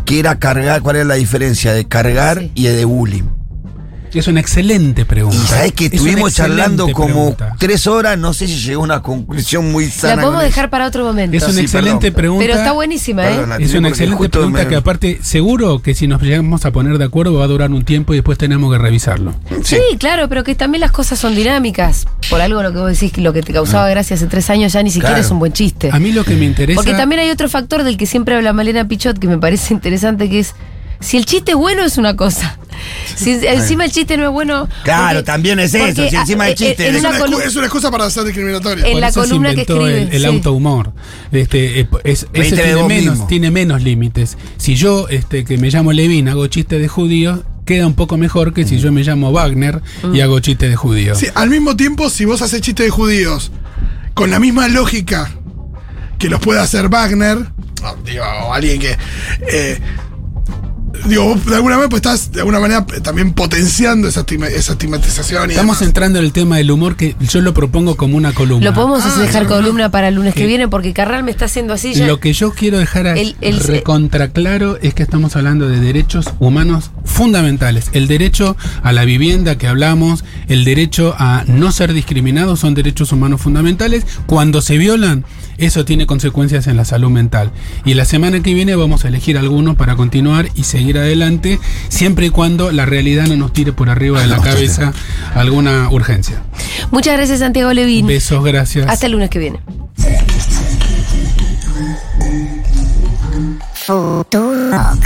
qué 0.06 0.20
era 0.20 0.40
cargar, 0.40 0.82
cuál 0.82 0.96
era 0.96 1.06
la 1.06 1.16
diferencia 1.16 1.74
de 1.74 1.86
cargar 1.86 2.40
Sí. 2.40 2.52
y 2.56 2.64
de 2.68 2.86
bullying. 2.86 3.24
Es 4.20 4.28
una 4.28 4.40
excelente 4.40 5.06
pregunta. 5.06 5.38
Y 5.44 5.48
sabes 5.48 5.72
que 5.74 5.86
estuvimos 5.86 6.34
charlando 6.34 6.88
como 6.90 7.06
pregunta. 7.36 7.56
tres 7.60 7.88
horas, 7.88 8.18
no 8.18 8.34
sé 8.34 8.48
si 8.48 8.56
llegó 8.60 8.82
a 8.82 8.86
una 8.86 9.02
conclusión 9.02 9.72
muy 9.72 9.90
sana. 9.90 10.16
La 10.18 10.22
podemos 10.22 10.44
dejar 10.44 10.70
para 10.70 10.88
otro 10.88 11.04
momento. 11.06 11.36
Es 11.36 11.44
una 11.44 11.54
Sí, 11.54 11.60
excelente 11.62 12.12
perdón. 12.12 12.16
pregunta. 12.18 12.46
Pero 12.46 12.58
está 12.60 12.72
buenísima, 12.74 13.24
Perdón, 13.24 13.52
¿eh? 13.54 13.66
Es 13.66 13.74
una 13.74 13.90
excelente 13.90 14.30
pregunta 14.30 14.64
me- 14.64 14.68
que 14.68 14.76
aparte 14.76 15.20
seguro 15.22 15.82
que 15.82 15.94
si 15.96 16.08
nos 16.08 16.22
llegamos 16.22 16.66
a 16.66 16.72
poner 16.72 16.98
de 16.98 17.06
acuerdo 17.06 17.34
va 17.36 17.46
a 17.46 17.48
durar 17.48 17.72
un 17.72 17.84
tiempo 17.86 18.14
y 18.14 18.18
después 18.18 18.38
tenemos 18.38 18.72
que 18.72 18.78
revisarlo. 18.78 19.34
Sí, 19.64 19.78
claro, 20.00 20.30
pero 20.30 20.44
que 20.44 20.56
también 20.56 20.82
las 20.82 20.92
cosas 20.92 21.20
son 21.20 21.36
dinámicas. 21.36 22.06
Por 22.30 22.42
algo 22.42 22.62
lo 22.64 22.72
que 22.72 22.78
vos 22.80 22.90
decís, 22.92 23.12
que 23.12 23.22
lo 23.22 23.34
que 23.34 23.42
te 23.42 23.54
causaba 23.54 23.88
gracia 23.90 24.16
hace 24.16 24.28
tres 24.28 24.50
años 24.50 24.74
ya 24.74 24.84
ni 24.84 24.90
siquiera 24.90 25.10
Claro. 25.16 25.26
es 25.26 25.32
un 25.32 25.40
buen 25.40 25.54
chiste. 25.54 25.90
A 25.92 26.00
mí 26.00 26.12
lo 26.12 26.24
que 26.24 26.36
me 26.36 26.46
interesa 26.46 26.76
Porque 26.78 26.94
también 26.94 27.22
hay 27.22 27.30
otro 27.30 27.50
factor 27.50 27.84
del 27.84 27.98
que 27.98 28.06
siempre 28.06 28.36
habla 28.36 28.54
Malena 28.54 28.88
Pichot 28.88 29.18
que 29.20 29.28
me 29.28 29.38
parece 29.38 29.74
interesante, 29.74 30.30
que 30.30 30.40
es 30.40 30.54
Si 31.04 31.18
el 31.18 31.26
chiste 31.26 31.52
es 31.52 31.58
bueno 31.58 31.84
es 31.84 31.98
una 31.98 32.16
cosa. 32.16 32.58
Si 33.16 33.32
encima 33.46 33.86
el 33.86 33.92
chiste 33.92 34.18
no 34.18 34.26
es 34.26 34.32
bueno. 34.32 34.68
Claro, 34.84 35.20
porque- 35.20 35.24
también 35.26 35.60
es 35.60 35.74
eso, 35.74 35.86
porque, 35.86 36.10
si 36.10 36.16
encima 36.16 36.50
el 36.50 36.56
chiste 36.56 36.88
en 36.88 36.96
Es 36.96 37.02
una 37.04 37.18
es 37.46 37.56
una 37.56 37.66
excusa 37.66 37.92
para 37.92 38.10
ser 38.10 38.24
discriminatorio. 38.26 38.84
En 38.86 38.94
Por 38.94 39.02
la 39.02 39.08
eso 39.10 39.24
se 39.24 39.30
columna 39.30 39.54
que 39.54 39.62
escribe, 39.62 40.02
El, 40.04 40.14
el 40.14 40.22
sí. 40.22 40.26
autohumor. 40.26 40.92
Este, 41.32 41.82
eh, 41.82 41.88
es, 42.04 42.28
ese 42.34 42.56
tiene 42.56 42.84
menos, 42.84 43.14
mismo. 43.14 43.28
tiene 43.28 43.52
menos 43.52 43.82
límites. 43.84 44.38
Si 44.58 44.76
yo, 44.76 45.08
este, 45.10 45.46
que 45.46 45.58
me 45.58 45.70
llamo 45.70 45.94
Levin, 45.94 46.28
hago 46.30 46.48
chiste 46.48 46.80
de 46.80 46.88
judíos, 46.88 47.42
queda 47.66 47.88
un 47.88 47.94
poco 47.94 48.18
mejor 48.18 48.54
que 48.54 48.66
si 48.66 48.80
yo 48.80 48.92
me 48.92 49.04
llamo 49.04 49.32
Wagner 49.32 49.82
y 50.14 50.20
hago 50.22 50.40
chiste 50.40 50.68
de 50.68 50.76
judíos. 50.76 51.20
Sí, 51.20 51.28
al 51.36 51.50
mismo 51.50 51.76
tiempo, 51.78 52.10
si 52.10 52.26
vos 52.26 52.42
haces 52.42 52.60
chistes 52.62 52.86
de 52.88 52.90
judíos 52.90 53.52
con 54.14 54.32
la 54.32 54.40
misma 54.40 54.68
lógica 54.68 55.32
que 56.20 56.28
los 56.30 56.40
puede 56.42 56.60
hacer 56.60 56.90
Wagner, 56.90 57.38
o, 57.84 57.96
digo, 58.06 58.24
o 58.48 58.54
alguien 58.54 58.80
que. 58.80 58.98
eh, 59.50 59.80
digo, 61.06 61.24
vos 61.26 61.46
de 61.46 61.56
alguna 61.56 61.76
manera 61.76 61.90
pues 61.90 62.00
estás 62.00 62.32
de 62.32 62.40
alguna 62.40 62.60
manera 62.60 62.86
eh, 62.96 63.02
también 63.02 63.34
potenciando 63.34 64.08
esa, 64.08 64.22
estima- 64.26 64.48
esa 64.48 64.74
estigmatización. 64.74 65.50
Y 65.50 65.54
Estamos 65.54 65.80
demás. 65.80 65.88
entrando 65.88 66.20
en 66.20 66.26
el 66.26 66.32
tema 66.32 66.58
del 66.58 66.72
humor 66.72 66.96
que 66.96 67.16
yo 67.20 67.42
lo 67.42 67.54
propongo 67.54 67.96
como 67.96 68.18
una 68.18 68.34
columna. 68.34 68.66
Lo 68.70 68.74
podemos 68.74 69.04
Ah, 69.04 69.20
dejar 69.20 69.44
no, 69.44 69.50
columna 69.50 69.90
para 69.92 70.08
el 70.08 70.16
lunes 70.16 70.34
que 70.34 70.46
viene 70.46 70.68
porque 70.68 70.94
Carral 70.94 71.24
me 71.24 71.32
está 71.32 71.46
haciendo 71.46 71.74
así. 71.74 71.94
ya- 71.94 72.08
Lo 72.08 72.20
que 72.20 72.34
yo 72.34 72.52
quiero 72.52 72.78
dejar 72.80 73.08
El- 73.08 73.36
el- 73.42 73.60
recontra 73.60 74.30
claro 74.30 74.78
es 74.82 74.94
que 74.94 75.04
estamos 75.04 75.36
hablando 75.36 75.68
de 75.68 75.80
derechos 75.80 76.26
humanos 76.40 76.92
fundamentales. 77.06 77.86
El 77.94 78.08
derecho 78.08 78.56
a 78.82 78.92
la 78.92 79.06
vivienda 79.06 79.58
que 79.58 79.68
hablamos, 79.68 80.24
el 80.48 80.64
derecho 80.66 81.16
a 81.18 81.44
no 81.48 81.72
ser 81.72 81.94
discriminados 81.94 82.60
son 82.60 82.74
derechos 82.74 83.12
humanos 83.12 83.42
fundamentales. 83.42 84.06
Cuando 84.26 84.62
se 84.62 84.78
violan, 84.78 85.26
eso 85.58 85.86
tiene 85.86 86.06
consecuencias 86.06 86.68
en 86.68 86.78
la 86.78 86.86
salud 86.86 87.10
mental. 87.10 87.52
Y 87.86 87.94
la 87.94 88.06
semana 88.06 88.42
que 88.42 88.54
viene 88.54 88.76
vamos 88.76 89.06
a 89.06 89.08
elegir 89.08 89.38
alguno 89.38 89.76
para 89.76 89.96
continuar 89.96 90.50
y 90.56 90.64
seguir 90.64 90.98
adelante, 90.98 91.60
siempre 91.90 92.28
y 92.28 92.30
cuando 92.30 92.72
la 92.72 92.86
realidad 92.86 93.28
no 93.28 93.36
nos 93.36 93.54
tire 93.54 93.74
por 93.74 93.90
arriba 93.90 94.22
de 94.22 94.28
la 94.28 94.40
cabeza 94.40 94.94
alguna 95.36 95.90
urgencia. 95.90 96.42
Muchas 96.92 97.18
gracias, 97.18 97.40
Santiago 97.40 97.74
Levín. 97.74 98.08
Besos, 98.08 98.44
gracias. 98.44 98.90
Hasta 98.90 99.06
el 99.06 99.14
lunes 99.14 99.30
que 99.30 99.40
viene. 99.40 99.60
Futurock. 103.86 104.98